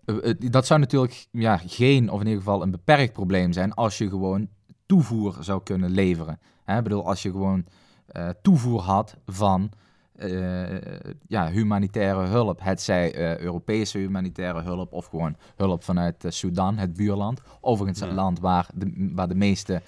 Eh, 0.05 0.29
eh, 0.29 0.36
dat 0.39 0.65
zou 0.65 0.79
natuurlijk 0.79 1.27
ja, 1.32 1.58
geen, 1.58 2.10
of 2.10 2.20
in 2.20 2.25
ieder 2.25 2.44
geval 2.44 2.62
een 2.62 2.72
beperkt 2.72 3.13
probleem 3.13 3.53
zijn 3.53 3.74
als 3.74 3.98
je 3.98 4.10
gewoon 4.10 4.48
toevoer 4.86 5.38
zou 5.39 5.63
kunnen 5.63 5.89
leveren. 5.89 6.39
Hè, 6.63 6.77
ik 6.77 6.84
bedoel, 6.84 7.08
als 7.08 7.22
je 7.22 7.32
gewoon 7.32 7.65
eh, 8.05 8.29
toevoer 8.41 8.82
had 8.82 9.17
van 9.25 9.72
eh, 10.17 11.12
ja, 11.27 11.50
humanitaire 11.51 12.25
hulp. 12.27 12.60
Het 12.63 12.81
zij 12.81 13.13
eh, 13.13 13.38
Europese 13.38 13.98
humanitaire 13.98 14.62
hulp 14.62 14.93
of 14.93 15.05
gewoon 15.05 15.36
hulp 15.55 15.84
vanuit 15.84 16.25
eh, 16.25 16.31
Sudan, 16.31 16.77
het 16.77 16.93
buurland. 16.93 17.41
Overigens 17.62 18.00
het 18.00 18.12
land 18.12 18.39
waar 18.39 18.67
de, 18.74 19.12
waar 19.15 19.27
de 19.27 19.36
meeste 19.36 19.81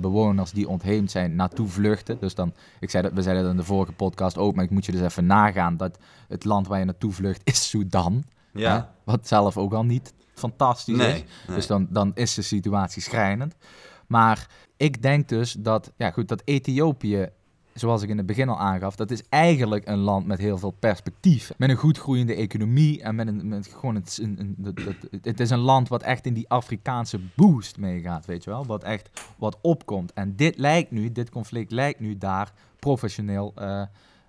bewoners 0.00 0.50
die 0.50 0.68
ontheemd 0.68 1.10
zijn 1.10 1.34
naartoe 1.34 1.68
vluchten. 1.68 2.16
Dus 2.20 2.34
dan, 2.34 2.52
ik 2.80 2.90
zei 2.90 3.02
dat, 3.02 3.12
we 3.12 3.22
zeiden 3.22 3.42
dat 3.42 3.52
in 3.52 3.58
de 3.58 3.64
vorige 3.64 3.92
podcast 3.92 4.38
ook, 4.38 4.54
maar 4.54 4.64
ik 4.64 4.70
moet 4.70 4.86
je 4.86 4.92
dus 4.92 5.00
even 5.00 5.26
nagaan 5.26 5.76
dat 5.76 5.98
het 6.28 6.44
land 6.44 6.66
waar 6.66 6.78
je 6.78 6.84
naartoe 6.84 7.12
vlucht 7.12 7.40
is 7.44 7.68
Sudan. 7.68 8.24
Ja, 8.52 8.74
Hè? 8.74 8.82
Wat 9.04 9.28
zelf 9.28 9.56
ook 9.56 9.72
al 9.72 9.84
niet 9.84 10.14
fantastisch 10.34 10.98
is. 10.98 11.06
nee. 11.06 11.24
Dus 11.46 11.66
dan, 11.66 11.86
dan 11.90 12.10
is 12.14 12.34
de 12.34 12.42
situatie 12.42 13.02
schrijnend. 13.02 13.54
Maar 14.06 14.48
ik 14.76 15.02
denk 15.02 15.28
dus 15.28 15.52
dat, 15.52 15.92
ja 15.96 16.10
goed, 16.10 16.28
dat 16.28 16.42
Ethiopië, 16.44 17.28
zoals 17.74 18.02
ik 18.02 18.08
in 18.08 18.16
het 18.16 18.26
begin 18.26 18.48
al 18.48 18.58
aangaf, 18.58 18.96
dat 18.96 19.10
is 19.10 19.22
eigenlijk 19.28 19.88
een 19.88 19.98
land 19.98 20.26
met 20.26 20.38
heel 20.38 20.58
veel 20.58 20.70
perspectief. 20.70 21.52
Met 21.56 21.70
een 21.70 21.76
goed 21.76 21.98
groeiende 21.98 22.34
economie 22.34 23.02
en 23.02 23.14
met 23.14 23.26
een, 23.26 23.48
met 23.48 23.66
gewoon 23.66 23.94
het, 23.94 24.18
een, 24.22 24.36
een, 24.40 24.54
dat- 24.58 24.96
het 25.22 25.40
is 25.40 25.50
een 25.50 25.58
land 25.58 25.88
wat 25.88 26.02
echt 26.02 26.26
in 26.26 26.34
die 26.34 26.48
Afrikaanse 26.48 27.20
boost 27.36 27.78
meegaat, 27.78 28.26
weet 28.26 28.44
je 28.44 28.50
wel. 28.50 28.66
Wat 28.66 28.82
echt 28.82 29.10
wat 29.38 29.58
opkomt. 29.62 30.12
En 30.12 30.36
dit 30.36 30.58
lijkt 30.58 30.90
nu, 30.90 31.12
dit 31.12 31.30
conflict 31.30 31.70
lijkt 31.70 32.00
nu 32.00 32.18
daar 32.18 32.52
professioneel 32.78 33.52
eh 33.56 33.82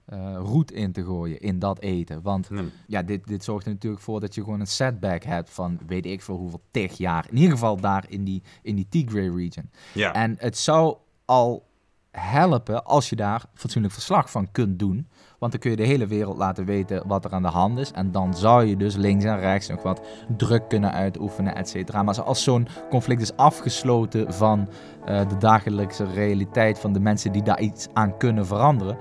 eh, 0.06 0.36
roet 0.38 0.72
in 0.72 0.92
te 0.92 1.04
gooien, 1.04 1.40
in 1.40 1.60
dat 1.60 1.80
eten. 1.80 2.22
Want 2.22 2.50
Nee. 2.50 2.70
ja, 2.88 3.02
dit, 3.04 3.28
dit 3.28 3.44
zorgt 3.44 3.66
er 3.66 3.72
natuurlijk 3.72 4.02
voor 4.02 4.20
dat 4.20 4.36
je 4.36 4.44
gewoon 4.44 4.60
een 4.60 4.68
setback 4.68 5.24
hebt 5.24 5.50
van 5.50 5.80
weet 5.88 6.06
ik 6.06 6.22
veel 6.22 6.38
hoeveel 6.38 6.62
tig 6.72 6.98
jaar. 6.98 7.26
In 7.30 7.36
ieder 7.38 7.52
geval 7.52 7.78
daar 7.78 8.06
in 8.10 8.24
die, 8.24 8.42
in 8.62 8.76
die 8.76 8.88
Tigray 8.90 9.28
region. 9.30 9.70
Ja. 9.94 10.14
En 10.14 10.36
het 10.40 10.58
zou 10.58 10.98
al 11.26 11.66
helpen 12.12 12.86
als 12.86 13.10
je 13.10 13.16
daar 13.16 13.44
fatsoenlijk 13.54 13.94
verslag 13.94 14.32
van 14.32 14.52
kunt 14.52 14.80
doen. 14.80 15.08
Want 15.40 15.52
dan 15.52 15.62
kun 15.62 15.72
je 15.72 15.78
de 15.78 15.86
hele 15.86 16.08
wereld 16.08 16.38
laten 16.38 16.66
weten 16.66 17.08
wat 17.08 17.26
er 17.26 17.32
aan 17.32 17.42
de 17.42 17.48
hand 17.48 17.80
is. 17.80 17.92
En 17.92 18.12
dan 18.12 18.36
zou 18.36 18.66
je 18.66 18.78
dus 18.78 18.96
links 18.96 19.26
en 19.26 19.40
rechts 19.40 19.68
nog 19.68 19.82
wat 19.84 20.02
druk 20.38 20.70
kunnen 20.70 20.92
uitoefenen, 20.92 21.56
et 21.56 21.70
cetera. 21.70 22.04
Maar 22.04 22.22
als 22.22 22.44
zo'n 22.44 22.68
conflict 22.90 23.22
is 23.22 23.36
afgesloten 23.36 24.34
van 24.34 24.70
eh, 25.06 25.30
de 25.30 25.38
dagelijkse 25.38 26.06
realiteit 26.06 26.80
van 26.80 26.94
de 26.94 27.00
mensen 27.00 27.32
die 27.32 27.44
daar 27.44 27.60
iets 27.62 27.88
aan 27.94 28.18
kunnen 28.18 28.46
veranderen. 28.46 28.98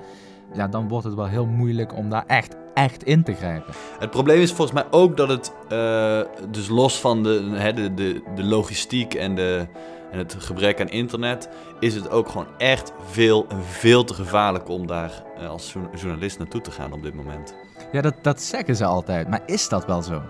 Ja, 0.53 0.69
dan 0.69 0.89
wordt 0.89 1.05
het 1.05 1.15
wel 1.15 1.27
heel 1.27 1.47
moeilijk 1.47 1.97
om 1.97 2.11
daar 2.11 2.25
echt, 2.27 2.57
echt 2.75 3.05
in 3.05 3.23
te 3.23 3.35
grijpen. 3.35 3.75
Het 3.99 4.11
probleem 4.11 4.41
is 4.41 4.53
volgens 4.53 4.83
mij 4.83 4.87
ook 4.91 5.17
dat 5.17 5.29
het, 5.29 5.53
eh, 5.69 6.21
dus 6.51 6.69
los 6.69 7.01
van 7.01 7.23
de, 7.23 7.73
de, 7.95 8.23
de 8.35 8.45
logistiek 8.45 9.15
en, 9.15 9.35
de, 9.35 9.67
en 10.13 10.19
het 10.19 10.37
gebrek 10.39 10.81
aan 10.81 10.89
internet, 10.89 11.49
is 11.81 11.95
het 11.95 12.11
ook 12.11 12.29
gewoon 12.29 12.47
echt 12.59 12.93
veel 13.11 13.47
en 13.49 13.63
veel 13.65 14.05
te 14.05 14.15
gevaarlijk 14.15 14.69
om 14.69 14.87
daar 14.87 15.23
eh, 15.39 15.49
als 15.49 15.73
jour- 15.73 15.89
journalist 15.97 16.39
naartoe 16.39 16.61
te 16.61 16.71
gaan 16.71 16.93
op 16.93 17.03
dit 17.03 17.15
moment. 17.15 17.55
Ja, 17.93 18.01
dat, 18.01 18.15
dat 18.23 18.41
zeggen 18.43 18.77
ze 18.77 18.85
altijd. 18.85 19.29
Maar 19.29 19.41
is 19.47 19.69
dat 19.69 19.87
wel 19.87 20.03
zo? 20.03 20.23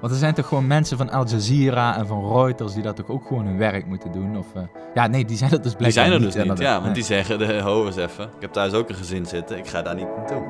Want 0.00 0.12
er 0.12 0.18
zijn 0.18 0.34
toch 0.34 0.46
gewoon 0.48 0.66
mensen 0.66 0.96
van 0.96 1.10
Al 1.10 1.26
Jazeera 1.26 1.96
en 1.96 2.06
van 2.06 2.32
Reuters 2.32 2.72
die 2.74 2.82
dat 2.82 2.96
toch 2.96 3.08
ook 3.08 3.26
gewoon 3.26 3.46
hun 3.46 3.58
werk 3.58 3.86
moeten 3.86 4.12
doen? 4.12 4.38
Of, 4.38 4.46
eh, 4.54 4.62
ja, 4.94 5.06
nee, 5.06 5.24
die 5.24 5.36
zijn 5.36 5.50
er 5.50 5.56
dus 5.62 5.66
Die 5.68 5.76
blijkbaar 5.76 6.04
zijn 6.04 6.14
er 6.16 6.24
niet. 6.24 6.32
dus 6.32 6.44
niet, 6.44 6.58
ja, 6.58 6.80
want 6.82 6.94
die 6.94 7.04
zeggen, 7.04 7.38
de, 7.38 7.60
ho 7.60 7.86
eens 7.86 7.96
even, 7.96 8.24
ik 8.24 8.40
heb 8.40 8.52
thuis 8.52 8.72
ook 8.72 8.88
een 8.88 8.94
gezin 8.94 9.26
zitten, 9.26 9.56
ik 9.58 9.66
ga 9.66 9.82
daar 9.82 9.94
niet 9.94 10.16
naartoe. 10.16 10.42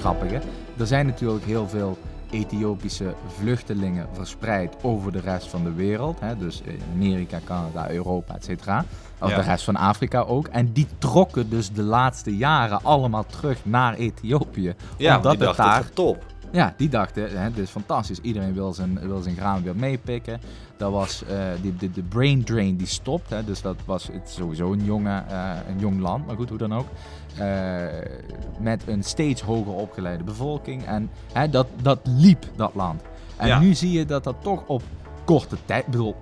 Grappige, 0.00 0.40
er 0.78 0.86
zijn 0.86 1.06
natuurlijk 1.06 1.44
heel 1.44 1.68
veel 1.68 1.98
Ethiopische 2.30 3.14
vluchtelingen 3.38 4.06
verspreid 4.12 4.76
over 4.82 5.12
de 5.12 5.20
rest 5.20 5.48
van 5.48 5.64
de 5.64 5.72
wereld. 5.72 6.20
Hè? 6.20 6.36
Dus 6.36 6.60
in 6.64 6.80
Amerika, 6.94 7.38
Canada, 7.44 7.90
Europa, 7.90 8.34
et 8.34 8.44
cetera. 8.44 8.84
Of 9.20 9.28
Ja. 9.30 9.36
de 9.36 9.42
rest 9.42 9.64
van 9.64 9.76
Afrika 9.76 10.20
ook. 10.20 10.46
En 10.46 10.72
die 10.72 10.86
trokken 10.98 11.50
dus 11.50 11.72
de 11.72 11.82
laatste 11.82 12.36
jaren 12.36 12.80
allemaal 12.82 13.26
terug 13.26 13.58
naar 13.64 13.94
Ethiopië. 13.94 14.74
Ja, 14.96 15.16
omdat 15.16 15.38
het 15.38 15.56
daar 15.56 15.90
top. 15.94 16.24
Ja, 16.52 16.74
die 16.76 16.88
dachten, 16.88 17.40
hè, 17.40 17.50
dit 17.50 17.64
is 17.64 17.70
fantastisch. 17.70 18.18
Iedereen 18.20 18.54
wil 18.54 18.72
zijn, 18.72 18.98
wil 19.08 19.20
zijn 19.22 19.36
graan 19.36 19.62
weer 19.62 19.76
meepikken. 19.76 20.40
Dat 20.76 20.92
was 20.92 21.24
eh, 21.24 21.38
die, 21.62 21.76
de, 21.76 21.90
de 21.90 22.02
brain 22.02 22.44
drain 22.44 22.76
die 22.76 22.86
stopt. 22.86 23.30
Hè, 23.30 23.44
dus 23.44 23.62
dat 23.62 23.76
was 23.84 24.08
het 24.12 24.30
sowieso 24.30 24.72
een, 24.72 24.84
jonge, 24.84 25.22
eh, 25.28 25.50
een 25.68 25.78
jong 25.78 26.00
land, 26.00 26.26
maar 26.26 26.36
goed, 26.36 26.48
hoe 26.48 26.58
dan 26.58 26.74
ook. 26.74 26.86
Eh, 27.38 27.86
met 28.58 28.82
een 28.86 29.02
steeds 29.04 29.42
hoger 29.42 29.72
opgeleide 29.72 30.24
bevolking. 30.24 30.84
En 30.84 31.10
hè, 31.32 31.48
dat, 31.48 31.66
dat 31.82 31.98
liep, 32.02 32.44
dat 32.56 32.74
land. 32.74 33.02
En 33.36 33.46
Ja. 33.46 33.58
nu 33.58 33.74
zie 33.74 33.92
je 33.92 34.04
dat 34.06 34.24
dat 34.24 34.36
toch 34.42 34.62
op 34.66 34.82
korte 35.30 35.56
tijd... 35.64 35.84
Ik 35.84 35.90
bedoel, 35.90 36.16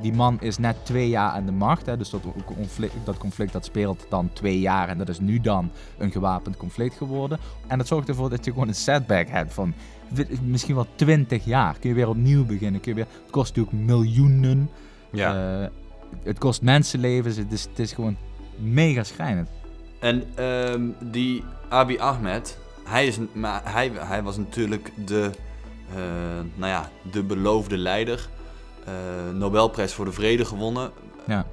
die 0.00 0.12
man 0.12 0.40
is 0.40 0.58
net 0.58 0.76
twee 0.84 1.08
jaar 1.08 1.30
aan 1.30 1.46
de 1.46 1.52
macht. 1.52 1.86
Hè, 1.86 1.96
dus 1.96 2.10
dat 2.10 2.20
conflict, 2.44 2.94
dat 3.04 3.18
conflict 3.18 3.52
dat 3.52 3.64
speelt 3.64 4.06
dan 4.08 4.30
twee 4.32 4.60
jaar. 4.60 4.88
En 4.88 4.98
dat 4.98 5.08
is 5.08 5.20
nu 5.20 5.40
dan 5.40 5.70
een 5.98 6.10
gewapend 6.10 6.56
conflict 6.56 6.96
geworden. 6.96 7.38
En 7.66 7.78
dat 7.78 7.86
zorgt 7.86 8.08
ervoor 8.08 8.30
dat 8.30 8.44
je 8.44 8.52
gewoon 8.52 8.68
een 8.68 8.74
setback 8.74 9.28
hebt 9.28 9.52
van 9.52 9.74
misschien 10.42 10.74
wel 10.74 10.86
20 10.94 11.44
jaar. 11.44 11.78
Kun 11.78 11.88
je 11.88 11.94
weer 11.94 12.08
opnieuw 12.08 12.44
beginnen. 12.44 12.80
Kun 12.80 12.90
je 12.90 12.96
weer, 12.96 13.06
het 13.22 13.30
kost 13.30 13.56
natuurlijk 13.56 13.86
miljoenen. 13.86 14.70
Ja. 15.10 15.60
Eh, 15.62 15.68
het 16.22 16.38
kost 16.38 16.62
mensenlevens. 16.62 17.36
Het 17.36 17.52
is, 17.52 17.62
het 17.62 17.78
is 17.78 17.92
gewoon 17.92 18.16
mega 18.56 19.04
schrijnend. 19.04 19.48
En 20.00 20.24
ehm, 20.34 20.82
die 21.00 21.44
Abiy 21.68 21.98
Ahmed, 21.98 22.58
hij, 22.84 23.06
is, 23.06 23.18
maar 23.32 23.60
hij, 23.64 23.90
hij 23.94 24.22
was 24.22 24.36
natuurlijk 24.36 24.92
de, 25.06 25.30
eh, 25.90 25.96
nou 26.54 26.70
ja, 26.70 26.90
de 27.10 27.22
beloofde 27.22 27.76
leider. 27.76 28.28
Eh, 28.86 29.30
Nobelprijs 29.34 29.92
voor 29.92 30.04
de 30.04 30.12
Vrede 30.12 30.44
gewonnen. 30.44 30.90
Ja. 31.26 31.46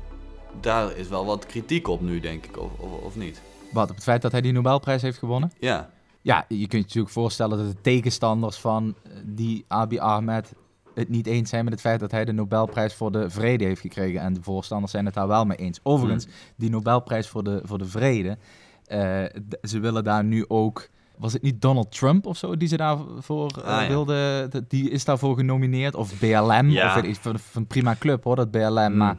Daar 0.59 0.97
is 0.97 1.07
wel 1.07 1.25
wat 1.25 1.45
kritiek 1.45 1.87
op 1.87 2.01
nu, 2.01 2.19
denk 2.19 2.45
ik, 2.45 2.59
of, 2.59 2.71
of, 2.79 2.91
of 3.03 3.15
niet? 3.15 3.41
Wat, 3.71 3.89
op 3.89 3.95
het 3.95 4.03
feit 4.03 4.21
dat 4.21 4.31
hij 4.31 4.41
die 4.41 4.51
Nobelprijs 4.51 5.01
heeft 5.01 5.17
gewonnen? 5.17 5.51
Ja, 5.59 5.89
Ja, 6.21 6.45
je 6.47 6.55
kunt 6.55 6.71
je 6.71 6.77
natuurlijk 6.77 7.13
voorstellen 7.13 7.57
dat 7.57 7.67
de 7.67 7.81
tegenstanders 7.81 8.57
van 8.57 8.95
eh, 9.03 9.11
die 9.23 9.65
Abiy 9.67 9.99
Ahmed 9.99 10.53
het 10.93 11.09
niet 11.09 11.27
eens 11.27 11.49
zijn 11.49 11.63
met 11.63 11.73
het 11.73 11.81
feit 11.81 11.99
dat 11.99 12.11
hij 12.11 12.25
de 12.25 12.31
Nobelprijs 12.31 12.93
voor 12.93 13.11
de 13.11 13.29
Vrede 13.29 13.65
heeft 13.65 13.81
gekregen. 13.81 14.21
En 14.21 14.33
de 14.33 14.41
voorstanders 14.41 14.91
zijn 14.91 15.05
het 15.05 15.13
daar 15.13 15.27
wel 15.27 15.45
mee 15.45 15.57
eens. 15.57 15.79
Overigens, 15.83 16.27
die 16.55 16.69
Nobelprijs 16.69 17.27
voor 17.27 17.43
de, 17.43 17.61
voor 17.63 17.77
de 17.77 17.85
Vrede, 17.85 18.37
eh, 18.85 19.23
ze 19.61 19.79
willen 19.79 20.03
daar 20.03 20.23
nu 20.23 20.45
ook... 20.47 20.89
Was 21.21 21.33
het 21.33 21.41
niet 21.41 21.61
Donald 21.61 21.91
Trump 21.91 22.25
of 22.25 22.37
zo 22.37 22.57
die 22.57 22.67
ze 22.67 22.77
daarvoor 22.77 23.51
Ah, 23.65 23.81
ja. 23.81 23.87
wilde? 23.87 24.49
Die 24.67 24.89
is 24.89 25.05
daarvoor 25.05 25.35
genomineerd. 25.35 25.95
Of 25.95 26.19
BLM. 26.19 26.69
Ja. 26.69 26.87
Of 26.87 26.93
weet 27.01 27.17
ik, 27.25 27.39
van, 27.39 27.67
prima 27.67 27.95
club 27.99 28.23
hoor, 28.23 28.35
dat 28.35 28.51
BLM. 28.51 28.91
Mm. 28.91 28.97
Maar 28.97 29.17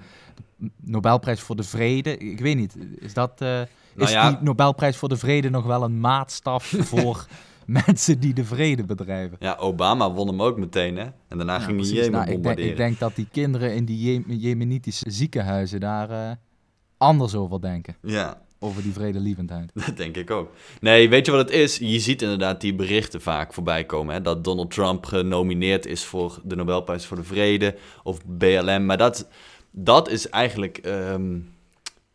Nobelprijs 0.80 1.40
voor 1.40 1.56
de 1.56 1.62
Vrede, 1.62 2.16
ik 2.18 2.40
weet 2.40 2.56
niet. 2.56 2.76
Is 2.98 3.14
dat... 3.14 3.40
eh, 3.40 3.48
Nou 3.48 3.66
is 3.96 4.10
ja. 4.10 4.30
die 4.30 4.38
Nobelprijs 4.40 4.96
voor 4.96 5.08
de 5.08 5.16
Vrede 5.16 5.50
nog 5.50 5.64
wel 5.64 5.82
een 5.82 6.00
maatstaf 6.00 6.64
voor 6.90 7.26
mensen 7.66 8.18
die 8.20 8.34
de 8.34 8.44
vrede 8.44 8.84
bedrijven? 8.84 9.36
Ja, 9.40 9.54
Obama 9.60 10.10
won 10.12 10.26
hem 10.26 10.42
ook 10.42 10.58
meteen, 10.58 10.96
hè? 10.96 11.04
En 11.28 11.36
daarna 11.36 11.58
ging 11.58 11.80
hij. 11.80 11.88
Jemen 11.90 12.10
Nou, 12.10 12.22
ik, 12.22 12.26
denk, 12.28 12.34
bombarderen. 12.42 12.70
ik 12.70 12.76
denk 12.76 12.98
dat 12.98 13.14
die 13.16 13.28
kinderen 13.32 13.74
in 13.74 13.84
die 13.84 14.12
Je- 14.26 14.38
Jemenitische 14.38 15.10
ziekenhuizen 15.10 15.80
daar 15.80 16.10
eh, 16.10 16.30
anders 16.96 17.34
over 17.34 17.60
denken. 17.60 17.96
Ja, 18.02 18.41
Over 18.62 18.82
die 18.82 18.92
vredelievendheid. 18.92 19.70
dat 19.86 19.96
denk 19.96 20.16
ik 20.16 20.30
ook. 20.30 20.50
Nee, 20.80 21.08
weet 21.08 21.26
je 21.26 21.32
wat 21.32 21.40
het 21.40 21.50
is? 21.50 21.76
Je 21.76 22.00
ziet 22.00 22.22
inderdaad 22.22 22.60
die 22.60 22.74
berichten 22.74 23.20
vaak 23.20 23.52
voorbij 23.52 23.84
komen. 23.84 24.14
Hè? 24.14 24.20
Dat 24.20 24.44
Donald 24.44 24.70
Trump 24.70 25.04
genomineerd 25.04 25.86
is 25.86 26.04
voor 26.04 26.40
de 26.44 26.56
Nobelprijs 26.56 27.06
voor 27.06 27.16
de 27.16 27.24
Vrede 27.24 27.76
of 28.02 28.18
BLM. 28.26 28.84
Maar 28.84 28.98
dat, 28.98 29.28
dat 29.70 30.10
is 30.10 30.28
eigenlijk... 30.28 30.78
ehm, 30.78 31.38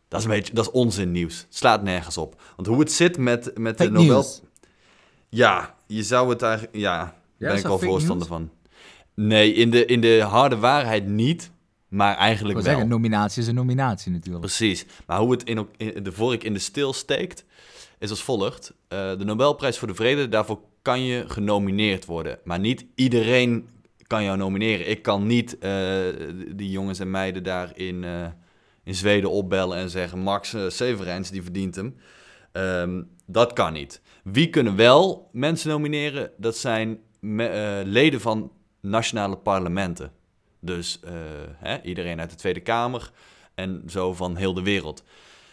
dat 0.08 0.20
is 0.20 0.26
een 0.26 0.32
beetje 0.32 0.54
dat 0.54 0.66
is 0.66 0.72
onzin 0.72 1.12
nieuws. 1.12 1.38
Het 1.38 1.56
slaat 1.56 1.82
nergens 1.82 2.18
op. 2.18 2.42
Want 2.56 2.68
hoe 2.68 2.78
het 2.78 2.92
zit 2.92 3.18
met, 3.18 3.58
met 3.58 3.78
de 3.78 3.90
Nobel... 3.90 4.14
news. 4.14 4.40
Ja, 5.28 5.74
je 5.86 6.02
zou 6.02 6.30
het 6.30 6.42
eigenlijk... 6.42 6.76
Ja, 6.76 7.14
Ja, 7.38 7.48
ben 7.48 7.56
ik 7.56 7.66
fake 7.66 7.84
voorstander 7.84 8.26
van. 8.26 8.50
Nee, 9.14 9.52
in 9.52 9.70
de, 9.70 9.84
in 9.84 10.00
de 10.00 10.22
harde 10.22 10.56
waarheid 10.56 11.06
niet. 11.06 11.50
Maar 11.88 12.16
eigenlijk 12.16 12.54
wel. 12.54 12.64
zeggen, 12.64 12.88
nominatie 12.88 13.42
is 13.42 13.48
een 13.48 13.54
nominatie 13.54 14.12
natuurlijk. 14.12 14.40
Precies. 14.44 14.86
Maar 15.06 15.18
hoe 15.18 15.30
het 15.30 15.42
in, 15.42 15.68
de 16.02 16.12
vork 16.12 16.44
in 16.44 16.52
de 16.52 16.58
steel 16.58 16.92
steekt, 16.92 17.44
is 17.98 18.10
als 18.10 18.22
volgt. 18.22 18.74
Eh, 18.88 19.18
de 19.18 19.24
Nobelprijs 19.24 19.78
voor 19.78 19.88
de 19.88 19.94
Vrede, 19.94 20.28
daarvoor 20.28 20.60
kan 20.82 21.02
je 21.02 21.24
genomineerd 21.28 22.04
worden. 22.04 22.38
Maar 22.44 22.58
niet 22.58 22.84
iedereen 22.94 23.68
kan 24.06 24.24
jou 24.24 24.36
nomineren. 24.36 24.88
Ik 24.88 25.02
kan 25.02 25.26
niet 25.26 25.58
eh, 25.58 25.72
die 26.54 26.70
jongens 26.70 26.98
en 26.98 27.10
meiden 27.10 27.42
daar 27.42 27.76
in, 27.76 28.04
eh, 28.04 28.26
in 28.84 28.94
Zweden 28.94 29.30
opbellen 29.30 29.78
en 29.78 29.90
zeggen... 29.90 30.18
Max 30.18 30.56
Severijns, 30.68 31.30
die 31.30 31.42
verdient 31.42 31.74
hem. 31.74 31.96
Ehm, 32.52 33.02
dat 33.26 33.52
kan 33.52 33.72
niet. 33.72 34.00
Wie 34.24 34.50
kunnen 34.50 34.76
wel 34.76 35.28
mensen 35.32 35.70
nomineren? 35.70 36.30
Dat 36.36 36.56
zijn 36.56 36.98
me- 37.20 37.82
leden 37.84 38.20
van 38.20 38.52
nationale 38.80 39.36
parlementen. 39.36 40.12
Dus 40.68 41.00
eh, 41.04 41.12
hè, 41.56 41.82
iedereen 41.82 42.20
uit 42.20 42.30
de 42.30 42.36
Tweede 42.36 42.60
Kamer 42.60 43.10
en 43.54 43.82
zo 43.86 44.14
van 44.14 44.36
heel 44.36 44.54
de 44.54 44.62
wereld. 44.62 45.02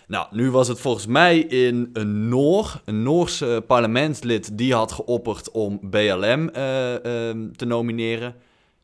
Nou, 0.08 0.28
nu 0.32 0.52
was 0.52 0.68
het 0.68 0.80
volgens 0.80 1.06
mij 1.06 1.40
in 1.40 1.90
een 1.94 2.30
Noor, 2.30 2.82
een 2.86 3.04
Noorse 3.04 3.64
parlementslid, 3.68 4.58
die 4.58 4.74
had 4.74 4.92
geopperd 4.92 5.52
om 5.52 5.80
BLM 5.90 6.50
eh, 6.50 7.06
ehm, 7.30 7.52
te 7.52 7.66
nomineren. 7.66 8.36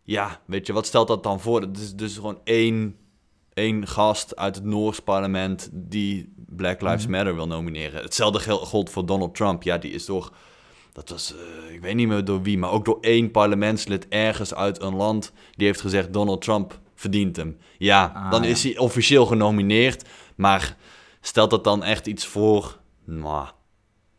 Ja, 0.04 0.40
weet 0.46 0.68
je, 0.68 0.74
wat 0.74 0.86
stelt 0.86 1.08
dat 1.08 1.24
dan 1.24 1.40
voor? 1.40 1.62
Het 1.62 1.78
is 1.78 1.96
dus 1.96 2.16
gewoon 2.16 2.40
één, 2.44 2.96
één 3.54 3.88
gast 3.88 4.36
uit 4.36 4.56
het 4.56 4.64
Noors 4.66 5.00
parlement 5.00 5.70
die 5.74 6.34
Black 6.36 6.82
Lives 6.82 7.04
Mhm. 7.08 7.12
Matter 7.16 7.36
wil 7.36 7.48
nomineren. 7.48 8.02
Hetzelfde 8.02 8.40
gel- 8.40 8.66
gold 8.66 8.90
voor 8.90 9.06
Donald 9.06 9.36
Trump. 9.36 9.64
Ja, 9.64 9.78
die 9.78 9.92
is 9.92 10.06
door, 10.06 10.32
dat 10.94 11.10
was, 11.10 11.34
eh, 11.36 11.74
ik 11.74 11.82
weet 11.82 11.96
niet 11.96 12.08
meer 12.08 12.26
door 12.26 12.42
wie, 12.42 12.58
maar 12.58 12.72
ook 12.72 12.86
door 12.86 12.98
één 13.02 13.32
parlementslid 13.32 14.08
ergens 14.08 14.54
uit 14.54 14.82
een 14.82 14.96
land 14.96 15.32
die 15.56 15.68
heeft 15.68 15.82
gezegd 15.82 16.14
Donald 16.14 16.42
Trump 16.42 16.80
verdient 16.96 17.36
hem. 17.36 17.58
Ja, 17.78 18.12
Ah, 18.16 18.32
dan 18.32 18.44
ja. 18.44 18.50
is 18.50 18.64
hij 18.64 18.78
officieel 18.78 19.26
genomineerd, 19.26 20.04
maar 20.36 20.76
stelt 21.22 21.50
dat 21.50 21.64
dan 21.64 21.84
echt 21.84 22.08
iets 22.08 22.26
voor? 22.26 22.80
Nou, 23.06 23.48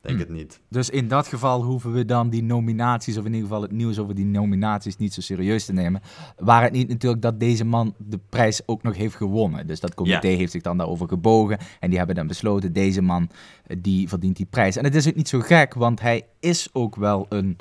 denk 0.02 0.14
Hm. 0.14 0.20
het 0.20 0.30
niet. 0.32 0.60
Dus 0.68 0.90
in 0.90 1.08
dat 1.08 1.26
geval 1.26 1.62
hoeven 1.62 1.92
we 1.92 2.04
dan 2.04 2.30
die 2.30 2.42
nominaties, 2.42 3.16
of 3.18 3.24
in 3.24 3.32
ieder 3.34 3.48
geval 3.48 3.62
het 3.62 3.72
nieuws 3.72 3.98
over 3.98 4.14
die 4.14 4.24
nominaties, 4.24 4.96
niet 4.96 5.14
zo 5.14 5.20
serieus 5.20 5.64
te 5.64 5.72
nemen. 5.72 6.00
Waar 6.38 6.62
het 6.62 6.72
niet 6.72 6.88
natuurlijk 6.88 7.22
dat 7.22 7.40
deze 7.40 7.64
man 7.64 7.94
de 7.98 8.18
prijs 8.28 8.62
ook 8.66 8.82
nog 8.82 8.96
heeft 8.96 9.14
gewonnen. 9.14 9.66
Dus 9.66 9.80
dat 9.80 9.94
comité 9.94 10.28
Ja. 10.28 10.36
heeft 10.36 10.52
zich 10.52 10.62
dan 10.62 10.76
daarover 10.76 11.08
gebogen. 11.08 11.58
En 11.80 11.88
die 11.88 11.98
hebben 11.98 12.16
dan 12.16 12.26
besloten, 12.26 12.72
deze 12.72 13.02
man, 13.02 13.28
eh, 13.66 13.76
die 13.80 14.08
verdient 14.08 14.36
die 14.36 14.46
prijs. 14.50 14.76
En 14.76 14.84
het 14.84 14.94
is 14.94 15.08
ook 15.08 15.14
niet 15.14 15.28
zo 15.28 15.40
gek, 15.40 15.74
want 15.74 16.00
hij 16.00 16.26
is 16.40 16.68
ook 16.72 16.96
wel 16.96 17.26
een... 17.28 17.56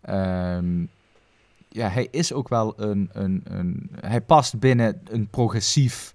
ehm, 0.00 0.84
ja, 1.68 1.88
hij 1.88 2.08
is 2.10 2.32
ook 2.32 2.48
wel 2.48 2.74
een, 2.76 3.08
een, 3.12 3.40
een... 3.44 3.90
Hij 4.00 4.20
past 4.20 4.58
binnen 4.58 5.00
een 5.04 5.28
progressief 5.28 6.14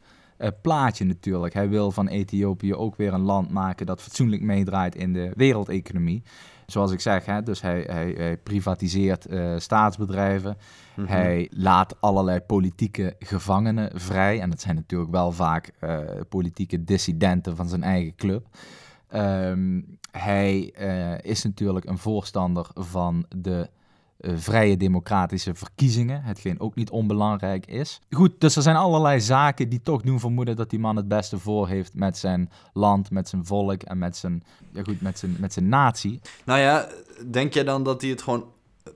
plaatje 0.62 1.06
natuurlijk. 1.06 1.54
Hij 1.54 1.70
wil 1.70 1.92
van 1.92 2.08
Ethiopië 2.08 2.76
ook 2.76 2.96
weer 2.96 3.14
een 3.14 3.22
land 3.22 3.50
maken 3.50 3.86
dat 3.86 4.02
fatsoenlijk 4.02 4.42
meedraait 4.42 4.96
in 4.96 5.14
de 5.14 5.32
wereldeconomie. 5.36 6.24
Zoals 6.66 6.92
ik 6.92 7.00
zeg, 7.00 7.26
hè, 7.26 7.44
dus 7.44 7.62
hij, 7.62 7.84
hij, 7.88 8.14
hij 8.18 8.38
privatiseert 8.38 9.26
eh, 9.26 9.54
staatsbedrijven. 9.58 10.58
Mhm. 10.96 11.08
Hij 11.08 11.50
laat 11.52 12.02
allerlei 12.02 12.40
politieke 12.40 13.16
gevangenen 13.20 14.00
vrij. 14.00 14.42
En 14.42 14.50
dat 14.50 14.62
zijn 14.62 14.76
natuurlijk 14.76 15.12
wel 15.12 15.32
vaak 15.32 15.72
eh, 15.80 16.00
politieke 16.30 16.84
dissidenten 16.84 17.56
van 17.56 17.70
zijn 17.70 17.84
eigen 17.84 18.16
club. 18.16 18.48
Ehm, 19.08 19.82
hij 20.12 20.72
eh, 20.76 21.32
is 21.32 21.44
natuurlijk 21.44 21.86
een 21.86 21.98
voorstander 21.98 22.68
van 22.74 23.26
de 23.36 23.60
eh, 23.60 23.68
vrije 24.22 24.78
democratische 24.78 25.56
verkiezingen, 25.56 26.24
hetgeen 26.24 26.60
ook 26.60 26.76
niet 26.76 26.90
onbelangrijk 26.90 27.66
is. 27.66 28.02
Goed, 28.10 28.32
dus 28.38 28.56
er 28.56 28.62
zijn 28.62 28.76
allerlei 28.76 29.22
zaken 29.22 29.70
die 29.70 29.82
toch 29.82 30.02
doen 30.02 30.20
vermoeden 30.20 30.56
dat 30.56 30.70
die 30.70 30.80
man 30.80 30.96
het 30.96 31.08
beste 31.08 31.38
voor 31.38 31.68
heeft 31.68 31.94
met 31.94 32.18
zijn 32.18 32.50
land, 32.74 33.12
met 33.12 33.30
zijn 33.30 33.46
volk 33.46 33.82
en 33.84 33.98
met 33.98 34.18
zijn, 34.18 34.44
ja 34.72 34.84
goed, 34.84 35.02
met 35.02 35.20
zijn, 35.20 35.36
met 35.40 35.54
zijn 35.54 35.70
natie. 35.70 36.20
Nou 36.46 36.60
ja, 36.60 36.88
denk 37.32 37.54
jij 37.54 37.64
dan 37.64 37.84
dat 37.84 38.02
hij 38.02 38.10
het 38.10 38.22
gewoon 38.22 38.46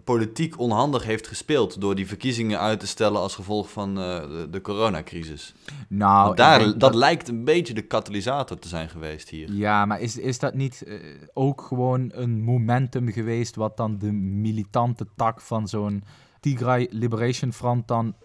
politiek 0.03 0.59
onhandig 0.59 1.03
heeft 1.03 1.27
gespeeld 1.27 1.81
door 1.81 1.95
die 1.95 2.07
verkiezingen 2.07 2.59
uit 2.59 2.79
te 2.79 2.87
stellen 2.87 3.21
als 3.21 3.35
gevolg 3.35 3.71
van 3.71 3.89
eh, 3.89 4.21
de, 4.21 4.47
de 4.51 4.61
coronacrisis? 4.61 5.53
Nou, 5.87 6.35
daar, 6.35 6.59
dat, 6.59 6.79
denk 6.79 6.93
lijkt 6.93 7.27
een 7.27 7.43
beetje 7.43 7.73
de 7.73 7.81
katalysator 7.81 8.59
te 8.59 8.67
zijn 8.67 8.89
geweest 8.89 9.29
hier. 9.29 9.51
Ja, 9.51 9.85
maar 9.85 10.01
is, 10.01 10.17
is 10.17 10.39
dat 10.39 10.53
niet 10.53 10.83
eh, 10.83 10.95
ook 11.33 11.61
gewoon 11.61 12.11
een 12.13 12.41
momentum 12.41 13.11
geweest 13.11 13.55
wat 13.55 13.77
dan 13.77 13.97
de 13.97 14.11
militante 14.11 15.07
tak 15.15 15.41
van 15.41 15.67
zo'n 15.67 16.03
Tigray 16.39 16.87
Liberation 16.91 17.53
Front 17.53 17.87
dan 17.87 18.15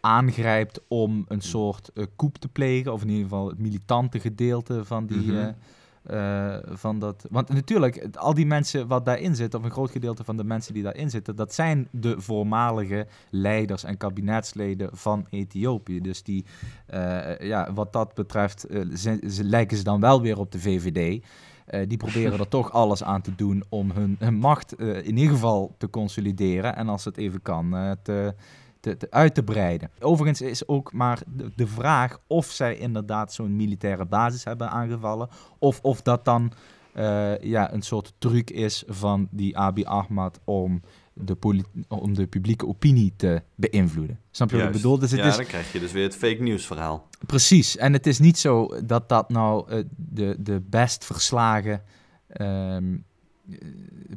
aangrijpt 0.00 0.80
om 0.88 1.24
een 1.28 1.40
soort 1.40 1.90
eh 1.94 2.04
coup 2.16 2.36
te 2.36 2.48
plegen, 2.48 2.92
of 2.92 3.02
in 3.02 3.08
ieder 3.08 3.22
geval 3.22 3.48
het 3.48 3.58
militante 3.58 4.20
gedeelte 4.20 4.84
van 4.84 5.06
die... 5.06 5.32
Mhm. 5.32 5.36
eh, 5.36 5.48
eh, 6.02 6.56
van 6.64 6.98
dat, 6.98 7.26
want 7.30 7.48
natuurlijk, 7.48 8.06
al 8.16 8.34
die 8.34 8.46
mensen 8.46 8.86
wat 8.86 9.04
daarin 9.04 9.36
zitten, 9.36 9.58
of 9.58 9.64
een 9.64 9.70
groot 9.70 9.90
gedeelte 9.90 10.24
van 10.24 10.36
de 10.36 10.44
mensen 10.44 10.74
die 10.74 10.82
daarin 10.82 11.10
zitten, 11.10 11.36
dat 11.36 11.54
zijn 11.54 11.88
de 11.90 12.20
voormalige 12.20 13.06
leiders 13.30 13.84
en 13.84 13.96
kabinetsleden 13.96 14.88
van 14.92 15.26
Ethiopië. 15.30 16.00
Dus 16.00 16.22
die, 16.22 16.44
eh, 16.86 17.38
ja, 17.38 17.72
wat 17.72 17.92
dat 17.92 18.14
betreft, 18.14 18.64
eh, 18.64 18.80
ze, 18.94 19.20
ze 19.30 19.44
lijken 19.44 19.76
ze 19.76 19.84
dan 19.84 20.00
wel 20.00 20.22
weer 20.22 20.38
op 20.38 20.52
de 20.52 20.60
VVD. 20.60 21.24
Die 21.88 21.96
proberen 21.96 22.38
er 22.38 22.48
toch 22.58 22.72
alles 22.72 23.02
aan 23.02 23.20
te 23.20 23.34
doen 23.34 23.64
om 23.68 23.90
hun, 23.90 24.16
hun 24.18 24.34
macht 24.34 24.80
in 24.80 25.16
ieder 25.16 25.34
geval 25.34 25.74
te 25.78 25.90
consolideren. 25.90 26.76
En 26.76 26.88
als 26.88 27.04
het 27.04 27.16
even 27.16 27.42
kan, 27.42 27.96
te, 28.02 28.34
te, 28.88 28.96
te- 28.96 29.10
uit 29.10 29.34
te 29.34 29.42
breiden. 29.42 29.90
Overigens 30.00 30.40
is 30.40 30.68
ook 30.68 30.92
maar 30.92 31.20
de, 31.26 31.50
de 31.56 31.66
vraag 31.66 32.18
of 32.26 32.46
zij 32.46 32.76
inderdaad 32.76 33.32
zo'n 33.32 33.56
militaire 33.56 34.04
basis 34.04 34.44
hebben 34.44 34.70
aangevallen. 34.70 35.28
Of 35.58 35.78
of 35.82 36.02
dat 36.02 36.24
dan 36.24 36.52
eh, 36.92 37.38
ja, 37.38 37.72
een 37.72 37.82
soort 37.82 38.12
truc 38.18 38.50
is 38.50 38.84
van 38.86 39.28
die 39.30 39.58
Abiy 39.58 39.84
Ahmad 39.84 40.40
om 40.44 40.82
de, 41.12 41.62
om 41.88 42.14
de 42.14 42.26
publieke 42.26 42.66
opinie 42.66 43.12
te 43.16 43.42
beïnvloeden. 43.54 44.20
Snap 44.30 44.50
je 44.50 44.56
wat 44.56 44.66
ik 44.66 44.72
bedoel? 44.72 44.98
Dus 44.98 45.10
het 45.10 45.20
ja, 45.20 45.26
is, 45.26 45.36
dan 45.36 45.44
krijg 45.44 45.72
je 45.72 45.80
dus 45.80 45.92
weer 45.92 46.02
het 46.02 46.16
fake 46.16 46.42
news 46.42 46.66
verhaal. 46.66 47.08
Precies, 47.26 47.76
en 47.76 47.92
het 47.92 48.06
is 48.06 48.18
niet 48.18 48.38
zo 48.38 48.80
dat 48.84 49.08
dat 49.08 49.28
nou 49.28 49.70
eh, 49.70 49.84
de, 49.96 50.36
de 50.38 50.62
best 50.70 51.04
verslagen 51.04 51.82
ehm, 52.28 52.94
eh, 52.94 52.98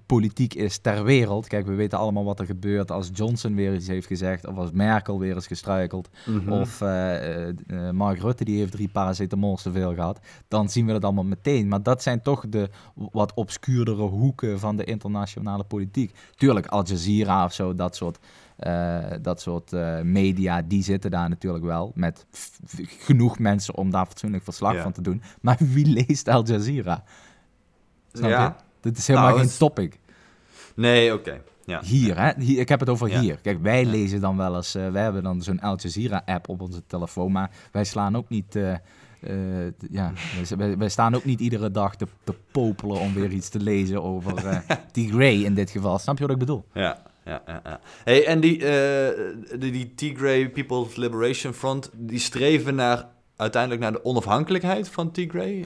politiek 0.06 0.54
is 0.54 0.78
ter 0.78 1.04
wereld. 1.04 1.48
Kijk, 1.48 1.65
we 1.65 1.74
weten 1.74 1.98
allemaal 1.98 2.24
wat 2.24 2.39
er 2.39 2.46
gebeurt 2.46 2.91
als 2.91 3.10
Johnson 3.13 3.56
weer 3.56 3.74
iets 3.74 3.88
heeft 3.88 4.08
gezegd, 4.08 4.48
of 4.48 4.58
als 4.58 4.72
Merkel 4.72 5.20
weer 5.20 5.36
is 5.36 5.48
gestruikeld, 5.48 6.10
Mhm. 6.26 6.52
of 6.52 6.82
eh, 6.82 7.48
eh, 7.48 7.54
eh, 7.67 7.89
Mark 7.94 8.20
Rutte 8.20 8.44
die 8.44 8.58
heeft 8.58 8.72
drie 8.72 8.89
paracetamols 8.89 9.62
te 9.62 9.72
veel 9.72 9.94
gehad. 9.94 10.20
Dan 10.48 10.70
zien 10.70 10.86
we 10.86 10.91
dat 10.91 11.04
allemaal 11.04 11.24
meteen. 11.24 11.67
Maar 11.67 11.84
dat 11.84 12.04
zijn 12.04 12.22
toch 12.22 12.46
de 12.50 12.70
wat 13.12 13.34
obscuurdere 13.34 14.02
hoeken 14.02 14.60
van 14.60 14.78
de 14.78 14.84
internationale 14.84 15.63
politiek. 15.63 16.15
Tuurlijk, 16.36 16.65
Al 16.67 16.86
Jazeera 16.86 17.46
of 17.46 17.54
zo, 17.54 17.76
dat 17.76 17.96
soort 17.96 18.20
eh, 18.58 19.00
dat 19.22 19.41
soort 19.41 19.74
eh, 19.74 20.02
media, 20.02 20.62
die 20.62 20.84
zitten 20.84 21.12
daar 21.12 21.30
natuurlijk 21.30 21.63
wel 21.63 21.91
met 21.96 22.26
genoeg 23.00 23.39
mensen 23.39 23.76
om 23.76 23.91
daar 23.91 24.06
fatsoenlijk 24.06 24.44
verslag 24.44 24.74
Ja. 24.74 24.82
van 24.82 24.91
te 24.91 25.02
doen. 25.02 25.22
Maar 25.41 25.58
wie 25.60 25.86
leest 26.06 26.28
Al 26.28 26.46
Jazeera? 26.46 27.04
Snap 28.13 28.30
ja. 28.30 28.44
je? 28.46 28.54
Dit 28.82 28.98
is 28.98 29.08
helemaal 29.08 29.28
Nou, 29.30 29.39
geen 29.39 29.50
het- 29.50 29.58
topic. 29.58 30.00
Nee, 30.76 31.13
oké. 31.13 31.41
Ja. 31.65 31.82
Hier, 31.84 32.20
hè? 32.22 32.32
Hier, 32.44 32.60
ik 32.60 32.70
heb 32.70 32.80
het 32.80 32.89
over 32.89 33.10
Ja. 33.10 33.20
hier. 33.20 33.38
Kijk, 33.41 33.62
wij 33.62 33.84
Ja. 33.84 33.89
lezen 33.89 34.22
dan 34.22 34.38
wel 34.38 34.56
eens... 34.56 34.76
eh 34.76 34.89
wij 34.91 35.04
hebben 35.04 35.24
dan 35.24 35.41
zo'n 35.41 35.60
Al 35.60 35.78
Jazeera-app 35.78 36.50
op 36.50 36.62
onze 36.62 36.82
telefoon... 36.88 37.32
maar 37.32 37.50
wij 37.72 37.84
slaan 37.84 38.15
ook 38.17 38.30
niet 38.30 38.56
eh, 38.56 38.72
eh, 38.74 39.74
ja, 39.91 40.12
wij, 40.58 40.78
wij 40.78 40.89
staan 40.89 41.15
ook 41.15 41.26
niet 41.26 41.39
iedere 41.39 41.72
dag 41.72 41.96
te, 41.96 42.08
te 42.24 42.34
popelen 42.52 43.00
om 43.00 43.13
weer 43.13 43.32
iets 43.32 43.50
te 43.50 43.60
lezen 43.60 44.04
over 44.04 44.46
eh 44.48 44.58
Tigray 44.91 45.44
in 45.44 45.54
dit 45.54 45.70
geval. 45.70 46.00
Snap 46.00 46.17
je 46.17 46.24
wat 46.24 46.32
ik 46.34 46.39
bedoel? 46.39 46.65
Ja, 46.74 47.02
ja, 47.26 47.41
ja. 47.46 47.62
ja. 47.63 47.80
Hey, 48.04 48.26
en 48.26 48.39
die, 48.39 48.58
die, 49.60 49.72
die 49.72 49.94
Tigray 49.96 50.50
People's 50.50 50.96
Liberation 50.96 51.54
Front, 51.54 51.89
die 51.94 52.20
streven 52.20 52.76
naar, 52.76 53.06
uiteindelijk 53.36 53.82
naar 53.82 53.91
de 53.91 54.06
onafhankelijkheid 54.06 54.89
van 54.89 55.12
Tigray? 55.12 55.65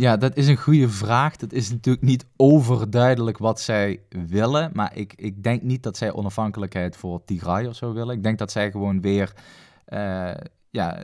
Ja, 0.00 0.16
dat 0.16 0.36
is 0.36 0.48
een 0.48 0.56
goede 0.56 0.88
vraag. 0.88 1.36
Dat 1.36 1.52
is 1.52 1.70
natuurlijk 1.70 2.04
niet 2.04 2.26
overduidelijk 2.36 3.38
wat 3.38 3.60
zij 3.60 4.02
willen. 4.08 4.70
Maar 4.74 4.96
ik, 4.96 5.12
ik 5.16 5.42
denk 5.42 5.62
niet 5.62 5.82
dat 5.82 5.96
zij 5.96 6.12
onafhankelijkheid 6.12 6.96
voor 6.96 7.24
Tigray 7.24 7.66
of 7.66 7.76
zo 7.76 7.92
willen. 7.92 8.16
Ik 8.16 8.22
denk 8.22 8.38
dat 8.38 8.50
zij 8.50 8.70
gewoon 8.70 9.00
weer 9.00 9.32
eh, 9.84 10.34
ja, 10.70 11.02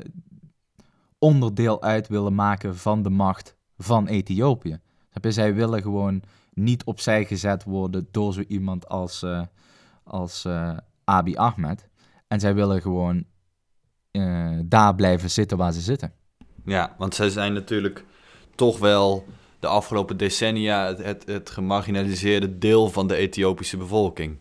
onderdeel 1.19 1.83
uit 1.83 2.09
willen 2.09 2.35
maken 2.35 2.77
van 2.77 3.03
de 3.03 3.11
macht 3.11 3.57
van 3.79 4.07
Ethiopië. 4.07 4.81
Zij 5.21 5.55
willen 5.55 5.83
gewoon 5.83 6.23
niet 6.53 6.85
opzij 6.85 7.25
gezet 7.25 7.65
worden 7.65 8.09
door 8.11 8.33
zo 8.33 8.43
iemand 8.49 8.89
als, 8.89 9.23
eh, 9.23 9.43
als 10.05 10.45
eh, 10.45 10.77
Abiy 11.05 11.37
Ahmed. 11.37 11.89
En 12.29 12.41
zij 12.41 12.55
willen 12.55 12.81
gewoon 12.81 13.25
daar 14.65 14.95
blijven 14.95 15.31
zitten 15.31 15.57
waar 15.57 15.73
ze 15.73 15.81
zitten. 15.81 16.13
Ja, 16.65 16.95
want 16.99 17.15
zij 17.15 17.29
zijn 17.29 17.53
natuurlijk 17.53 18.05
toch 18.57 18.79
wel 18.79 19.25
de 19.61 19.67
afgelopen 19.67 20.17
decennia 20.17 20.87
het, 20.87 21.03
het, 21.05 21.27
het 21.27 21.51
gemarginaliseerde 21.51 22.59
deel 22.59 22.91
van 22.91 23.07
de 23.07 23.17
Ethiopische 23.17 23.77
bevolking. 23.77 24.37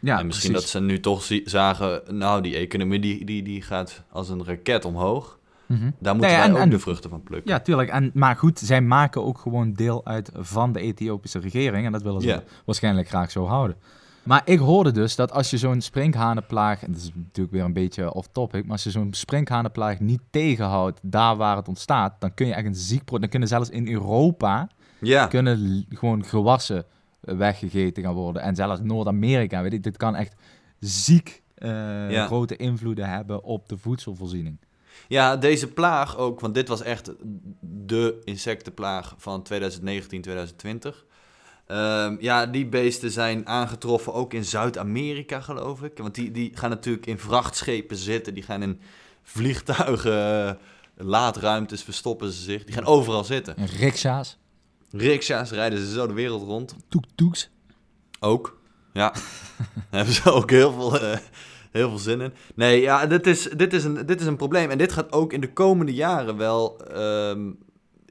Ja, 0.00 0.18
en 0.18 0.26
misschien 0.26 0.50
precies. 0.50 0.72
dat 0.72 0.80
ze 0.82 0.86
nu 0.86 1.00
toch 1.00 1.28
zagen, 1.44 2.02
nou, 2.18 2.42
die 2.42 2.56
economie 2.56 3.00
die, 3.00 3.24
die, 3.24 3.42
die 3.42 3.62
gaat 3.62 4.02
als 4.10 4.28
een 4.28 4.44
raket 4.44 4.84
omhoog. 4.84 5.38
Mhm. 5.66 5.90
Daar 5.98 6.14
moeten 6.14 6.32
ja, 6.32 6.38
wij 6.38 6.46
en- 6.48 6.54
ook 6.54 6.60
en- 6.60 6.70
de 6.70 6.78
vruchten 6.78 7.10
van 7.10 7.22
plukken. 7.22 7.50
Ja, 7.50 7.60
tuurlijk. 7.60 7.88
En, 7.88 8.10
maar 8.14 8.36
goed, 8.36 8.58
zij 8.58 8.80
maken 8.80 9.24
ook 9.24 9.38
gewoon 9.38 9.72
deel 9.72 10.04
uit 10.04 10.30
van 10.34 10.72
de 10.72 10.80
Ethiopische 10.80 11.38
regering. 11.38 11.86
En 11.86 11.92
dat 11.92 12.02
willen 12.02 12.20
ze 12.22 12.42
waarschijnlijk 12.64 13.08
graag 13.08 13.30
zo 13.30 13.46
houden. 13.46 13.76
Maar 14.26 14.42
ik 14.44 14.58
hoorde 14.58 14.90
dus 14.90 15.16
dat 15.16 15.32
als 15.32 15.50
je 15.50 15.58
zo'n 15.58 15.80
sprinkhanenplaag... 15.80 16.82
En 16.82 16.92
dat 16.92 17.00
is 17.00 17.10
natuurlijk 17.14 17.54
weer 17.54 17.64
een 17.64 17.72
beetje 17.72 18.12
off-topic... 18.12 18.62
Maar 18.62 18.72
als 18.72 18.84
je 18.84 18.90
zo'n 18.90 19.12
sprinkhanenplaag 19.14 20.00
niet 20.00 20.20
tegenhoudt 20.30 21.00
daar 21.02 21.36
waar 21.36 21.56
het 21.56 21.68
ontstaat... 21.68 22.20
Dan 22.20 22.34
kun 22.34 22.46
je 22.46 22.54
echt 22.54 22.66
een 22.66 22.74
ziek... 22.74 23.10
Dan 23.10 23.28
kunnen 23.28 23.48
zelfs 23.48 23.70
in 23.70 23.88
Europa... 23.88 24.68
Ja, 24.98 25.26
Kunnen 25.26 25.86
gewoon 25.88 26.24
gewassen 26.24 26.84
eh, 27.20 27.36
weggegeten 27.36 28.02
gaan 28.02 28.14
worden. 28.14 28.42
En 28.42 28.54
zelfs 28.54 28.80
Noord-Amerika, 28.80 29.62
weet 29.62 29.72
ik. 29.72 29.82
Dit 29.82 29.96
kan 29.96 30.14
echt 30.14 30.34
ziek 30.80 31.42
eh, 31.54 32.10
Ja. 32.10 32.26
grote 32.26 32.56
invloeden 32.56 33.08
hebben 33.08 33.42
op 33.42 33.68
de 33.68 33.78
voedselvoorziening. 33.78 34.58
ja, 35.08 35.36
deze 35.36 35.66
plaag 35.72 36.16
ook, 36.16 36.40
want 36.40 36.54
dit 36.54 36.68
was 36.68 36.82
echt 36.82 37.12
de 37.60 38.20
insectenplaag 38.24 39.14
van 39.16 39.42
2019, 39.42 40.22
2020. 40.22 41.04
Ehm, 41.66 42.16
ja, 42.20 42.46
die 42.46 42.66
beesten 42.66 43.10
zijn 43.10 43.46
aangetroffen 43.46 44.12
ook 44.12 44.32
in 44.32 44.44
Zuid-Amerika, 44.44 45.40
geloof 45.40 45.82
ik. 45.82 45.98
Want 45.98 46.14
die, 46.14 46.30
die 46.30 46.50
gaan 46.54 46.70
natuurlijk 46.70 47.06
in 47.06 47.18
vrachtschepen 47.18 47.96
zitten. 47.96 48.34
Die 48.34 48.42
gaan 48.42 48.62
in 48.62 48.80
vliegtuigen, 49.22 50.46
eh, 50.46 50.54
laadruimtes 50.96 51.82
verstoppen 51.82 52.32
ze 52.32 52.42
zich. 52.42 52.64
Die 52.64 52.74
gaan 52.74 52.84
overal 52.84 53.24
zitten. 53.24 53.56
En 53.56 53.66
riksha's, 53.66 54.38
Riksha's 54.90 55.50
rijden 55.50 55.78
ze 55.78 55.92
zo 55.92 56.06
de 56.06 56.12
wereld 56.12 56.42
rond. 56.42 56.74
toek-toeks. 56.88 57.50
Ook, 58.20 58.58
ja. 58.92 59.12
Daar 59.12 59.22
hebben 59.90 60.14
ze 60.14 60.32
ook 60.32 60.50
heel 60.50 60.72
veel, 60.72 61.00
eh, 61.00 61.18
heel 61.70 61.88
veel 61.88 61.98
zin 61.98 62.20
in. 62.20 62.32
Nee, 62.54 62.80
ja, 62.80 63.06
dit 63.06 63.26
is, 63.26 63.42
dit, 63.42 63.72
is 63.72 63.84
een, 63.84 64.06
dit 64.06 64.20
is 64.20 64.26
een 64.26 64.36
probleem. 64.36 64.70
En 64.70 64.78
dit 64.78 64.92
gaat 64.92 65.12
ook 65.12 65.32
in 65.32 65.40
de 65.40 65.52
komende 65.52 65.94
jaren 65.94 66.36
wel 66.36 66.78
ehm, 66.78 67.50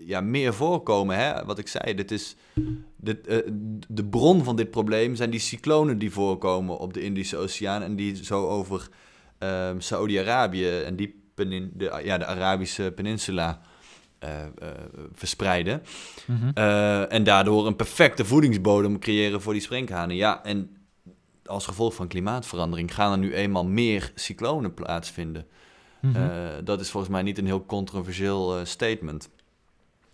ja, 0.01 0.21
meer 0.21 0.53
voorkomen. 0.53 1.17
Hè? 1.17 1.45
Wat 1.45 1.58
ik 1.58 1.67
zei, 1.67 1.95
dit 1.95 2.12
is, 2.12 2.36
dit, 2.95 3.27
eh, 3.27 3.38
de 3.88 4.05
bron 4.05 4.43
van 4.43 4.55
dit 4.55 4.71
probleem 4.71 5.15
zijn 5.15 5.29
die 5.29 5.39
cyclonen 5.39 5.97
die 5.97 6.12
voorkomen 6.12 6.77
op 6.77 6.93
de 6.93 7.01
Indische 7.01 7.38
Oceaan. 7.38 7.81
En 7.81 7.95
die 7.95 8.25
zo 8.25 8.47
over 8.47 8.89
ehm 9.38 9.79
Saoedi-Arabië 9.79 10.79
en 10.79 10.95
die 10.95 11.23
penin, 11.34 11.71
de, 11.73 12.01
ja, 12.03 12.17
de 12.17 12.25
Arabische 12.25 12.91
peninsula 12.95 13.62
eh, 14.19 14.41
eh, 14.41 14.49
verspreiden. 15.13 15.84
Mhm. 16.25 16.49
En 17.10 17.23
daardoor 17.23 17.67
een 17.67 17.75
perfecte 17.75 18.25
voedingsbodem 18.25 18.99
creëren 18.99 19.41
voor 19.41 19.53
die 19.53 19.62
sprinkhanen. 19.62 20.15
Ja, 20.15 20.43
en 20.43 20.77
als 21.45 21.65
gevolg 21.65 21.93
van 21.93 22.08
klimaatverandering 22.08 22.93
gaan 22.93 23.12
er 23.12 23.17
nu 23.17 23.34
eenmaal 23.34 23.65
meer 23.65 24.12
cyclonen 24.15 24.73
plaatsvinden. 24.73 25.47
Mhm. 26.01 26.63
Dat 26.63 26.79
is 26.79 26.89
volgens 26.89 27.12
mij 27.12 27.21
niet 27.21 27.38
een 27.38 27.45
heel 27.45 27.65
controversieel 27.65 28.65
statement. 28.65 29.29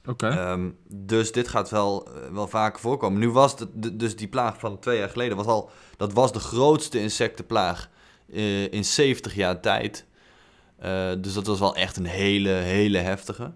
Oké. 0.05 0.27
Ehm, 0.27 0.69
dus 0.87 1.31
dit 1.31 1.47
gaat 1.47 1.69
wel, 1.69 2.07
eh, 2.07 2.31
wel 2.33 2.47
vaker 2.47 2.79
voorkomen. 2.79 3.19
Nu 3.19 3.29
was 3.29 3.55
de- 3.57 3.95
dus 3.95 4.15
die 4.15 4.27
plaag 4.27 4.59
van 4.59 4.79
twee 4.79 4.97
jaar 4.97 5.09
geleden, 5.09 5.37
was 5.37 5.45
al, 5.45 5.69
dat 5.97 6.13
was 6.13 6.31
de 6.31 6.39
grootste 6.39 6.99
insectenplaag 7.01 7.89
eh, 8.33 8.73
in 8.73 8.85
70 8.85 9.35
jaar 9.35 9.59
tijd. 9.59 10.05
Eh, 10.77 11.09
dus 11.19 11.33
dat 11.33 11.47
was 11.47 11.59
wel 11.59 11.75
echt 11.75 11.97
een 11.97 12.05
hele, 12.05 12.49
hele 12.49 12.97
heftige. 12.97 13.51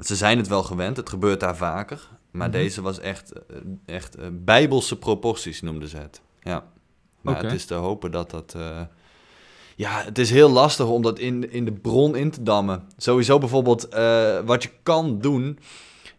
Ze 0.00 0.16
zijn 0.16 0.38
het 0.38 0.48
wel 0.48 0.62
gewend, 0.62 0.96
het 0.96 1.08
gebeurt 1.08 1.40
daar 1.40 1.56
vaker. 1.56 2.08
Maar 2.30 2.48
Mhm. 2.48 2.56
deze 2.56 2.82
was 2.82 2.98
echt, 2.98 3.32
echt 3.86 4.16
bijbelse 4.44 4.98
proporties, 4.98 5.60
noemden 5.62 5.88
ze 5.88 5.96
het. 5.96 6.20
Ja. 6.42 6.64
Maar 7.20 7.42
het 7.42 7.52
is 7.52 7.64
te 7.64 7.74
hopen 7.74 8.10
dat 8.10 8.30
dat... 8.30 8.56
ja, 9.76 10.02
het 10.04 10.18
is 10.18 10.30
heel 10.30 10.50
lastig 10.50 10.86
om 10.86 11.02
dat 11.02 11.18
in, 11.18 11.52
in 11.52 11.64
de 11.64 11.72
bron 11.72 12.16
in 12.16 12.30
te 12.30 12.42
dammen. 12.42 12.82
Sowieso 12.96 13.38
bijvoorbeeld 13.38 13.88
eh, 13.88 14.38
wat 14.44 14.62
je 14.62 14.70
kan 14.82 15.18
doen... 15.20 15.58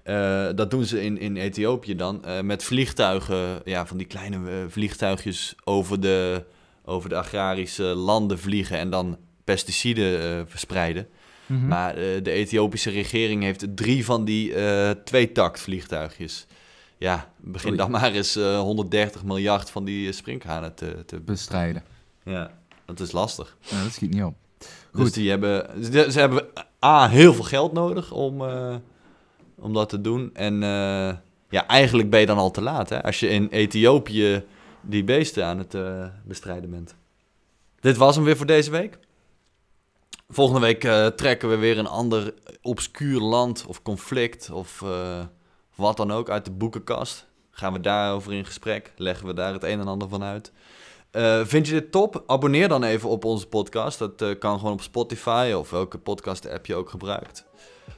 eh, 0.03 0.47
dat 0.55 0.71
doen 0.71 0.85
ze 0.85 1.03
in, 1.03 1.17
in 1.17 1.37
Ethiopië 1.37 1.95
dan. 1.95 2.25
eh, 2.25 2.41
met 2.41 2.63
vliegtuigen, 2.63 3.61
ja, 3.65 3.85
van 3.85 3.97
die 3.97 4.07
kleine 4.07 4.65
vliegtuigjes 4.69 5.55
over 5.63 5.99
de, 5.99 6.43
over 6.85 7.09
de 7.09 7.15
agrarische 7.15 7.83
landen 7.83 8.39
vliegen 8.39 8.77
en 8.77 8.89
dan 8.89 9.17
pesticiden 9.43 10.47
verspreiden. 10.49 11.07
Mhm. 11.45 11.67
Maar 11.67 11.95
de 11.95 12.31
Ethiopische 12.31 12.89
regering 12.89 13.43
heeft 13.43 13.65
drie 13.75 14.05
van 14.05 14.25
die 14.25 14.53
tweetakt 15.03 15.59
vliegtuigjes. 15.59 16.47
Ja, 16.97 17.29
begin 17.37 17.75
dan 17.75 17.91
maar 17.91 18.11
eens 18.11 18.35
eh, 18.35 18.59
130 18.59 19.23
miljard 19.23 19.69
van 19.69 19.85
die 19.85 20.11
sprinkhanen 20.11 20.73
te, 20.75 21.05
te... 21.05 21.19
bestrijden. 21.19 21.83
Ja, 22.23 22.51
dat 22.95 22.99
is 22.99 23.11
lastig. 23.11 23.57
Ja, 23.59 23.83
dat 23.83 23.91
schiet 23.91 24.13
niet 24.13 24.23
op. 24.23 24.35
Dus 24.57 24.69
Goed. 24.91 25.13
die 25.13 25.29
hebben, 25.29 25.83
ze, 26.11 26.19
hebben 26.19 26.47
A, 26.85 27.09
heel 27.09 27.33
veel 27.33 27.43
geld 27.43 27.73
nodig 27.73 28.11
om, 28.11 28.41
eh, 28.41 28.75
om 29.55 29.73
dat 29.73 29.89
te 29.89 30.01
doen. 30.01 30.29
En 30.33 30.53
eh, 30.63 31.15
ja, 31.49 31.67
eigenlijk 31.67 32.09
ben 32.09 32.19
je 32.19 32.25
dan 32.25 32.37
al 32.37 32.51
te 32.51 32.61
laat. 32.61 32.89
Hè? 32.89 33.03
Als 33.03 33.19
je 33.19 33.27
in 33.27 33.47
Ethiopië 33.47 34.43
die 34.81 35.03
beesten 35.03 35.45
aan 35.45 35.57
het 35.57 35.73
eh, 35.73 36.05
bestrijden 36.25 36.69
bent. 36.69 36.95
Dit 37.79 37.97
was 37.97 38.15
hem 38.15 38.23
weer 38.23 38.37
voor 38.37 38.45
deze 38.45 38.71
week. 38.71 38.99
Volgende 40.29 40.61
week 40.61 40.79
trekken 41.15 41.49
we 41.49 41.55
weer 41.55 41.77
een 41.77 41.87
ander 41.87 42.33
obscuur 42.61 43.19
land 43.19 43.65
of 43.67 43.81
conflict 43.81 44.49
of 44.51 44.83
wat 45.75 45.97
dan 45.97 46.11
ook 46.11 46.29
uit 46.29 46.45
de 46.45 46.51
boekenkast. 46.51 47.27
Gaan 47.51 47.73
we 47.73 47.79
daarover 47.79 48.33
in 48.33 48.45
gesprek? 48.45 48.93
Leggen 48.95 49.27
we 49.27 49.33
daar 49.33 49.53
het 49.53 49.63
een 49.63 49.79
en 49.79 49.87
ander 49.87 50.09
van 50.09 50.23
uit? 50.23 50.51
Eh, 51.17 51.39
vind 51.43 51.67
je 51.67 51.73
dit 51.73 51.91
top? 51.91 52.23
Abonneer 52.27 52.67
dan 52.67 52.83
even 52.83 53.09
op 53.09 53.25
onze 53.25 53.47
podcast. 53.47 53.99
Dat 53.99 54.21
eh, 54.21 54.29
kan 54.39 54.57
gewoon 54.57 54.73
op 54.73 54.81
Spotify 54.81 55.53
of 55.55 55.69
welke 55.69 55.97
podcast-app 55.97 56.65
je 56.65 56.75
ook 56.75 56.89
gebruikt. 56.89 57.45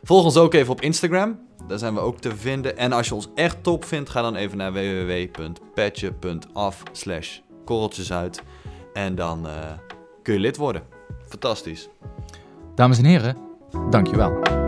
Volg 0.03 0.23
ons 0.23 0.37
ook 0.37 0.53
even 0.53 0.71
op 0.71 0.81
Instagram. 0.81 1.39
Daar 1.67 1.77
zijn 1.77 1.93
we 1.93 1.99
ook 1.99 2.19
te 2.19 2.35
vinden. 2.35 2.77
En 2.77 2.91
als 2.91 3.07
je 3.07 3.15
ons 3.15 3.27
echt 3.35 3.63
top 3.63 3.85
vindt, 3.85 4.09
ga 4.09 4.21
dan 4.21 4.35
even 4.35 4.57
naar 4.57 4.73
www.patje.af 4.73 6.83
slash 6.91 7.37
korreltjesuit. 7.65 8.41
En 8.93 9.15
dan 9.15 9.47
eh, 9.47 9.53
kun 10.23 10.33
je 10.33 10.39
lid 10.39 10.57
worden. 10.57 10.83
Fantastisch. 11.27 11.89
Dames 12.75 12.97
en 12.97 13.05
heren, 13.05 13.37
dankjewel. 13.89 14.67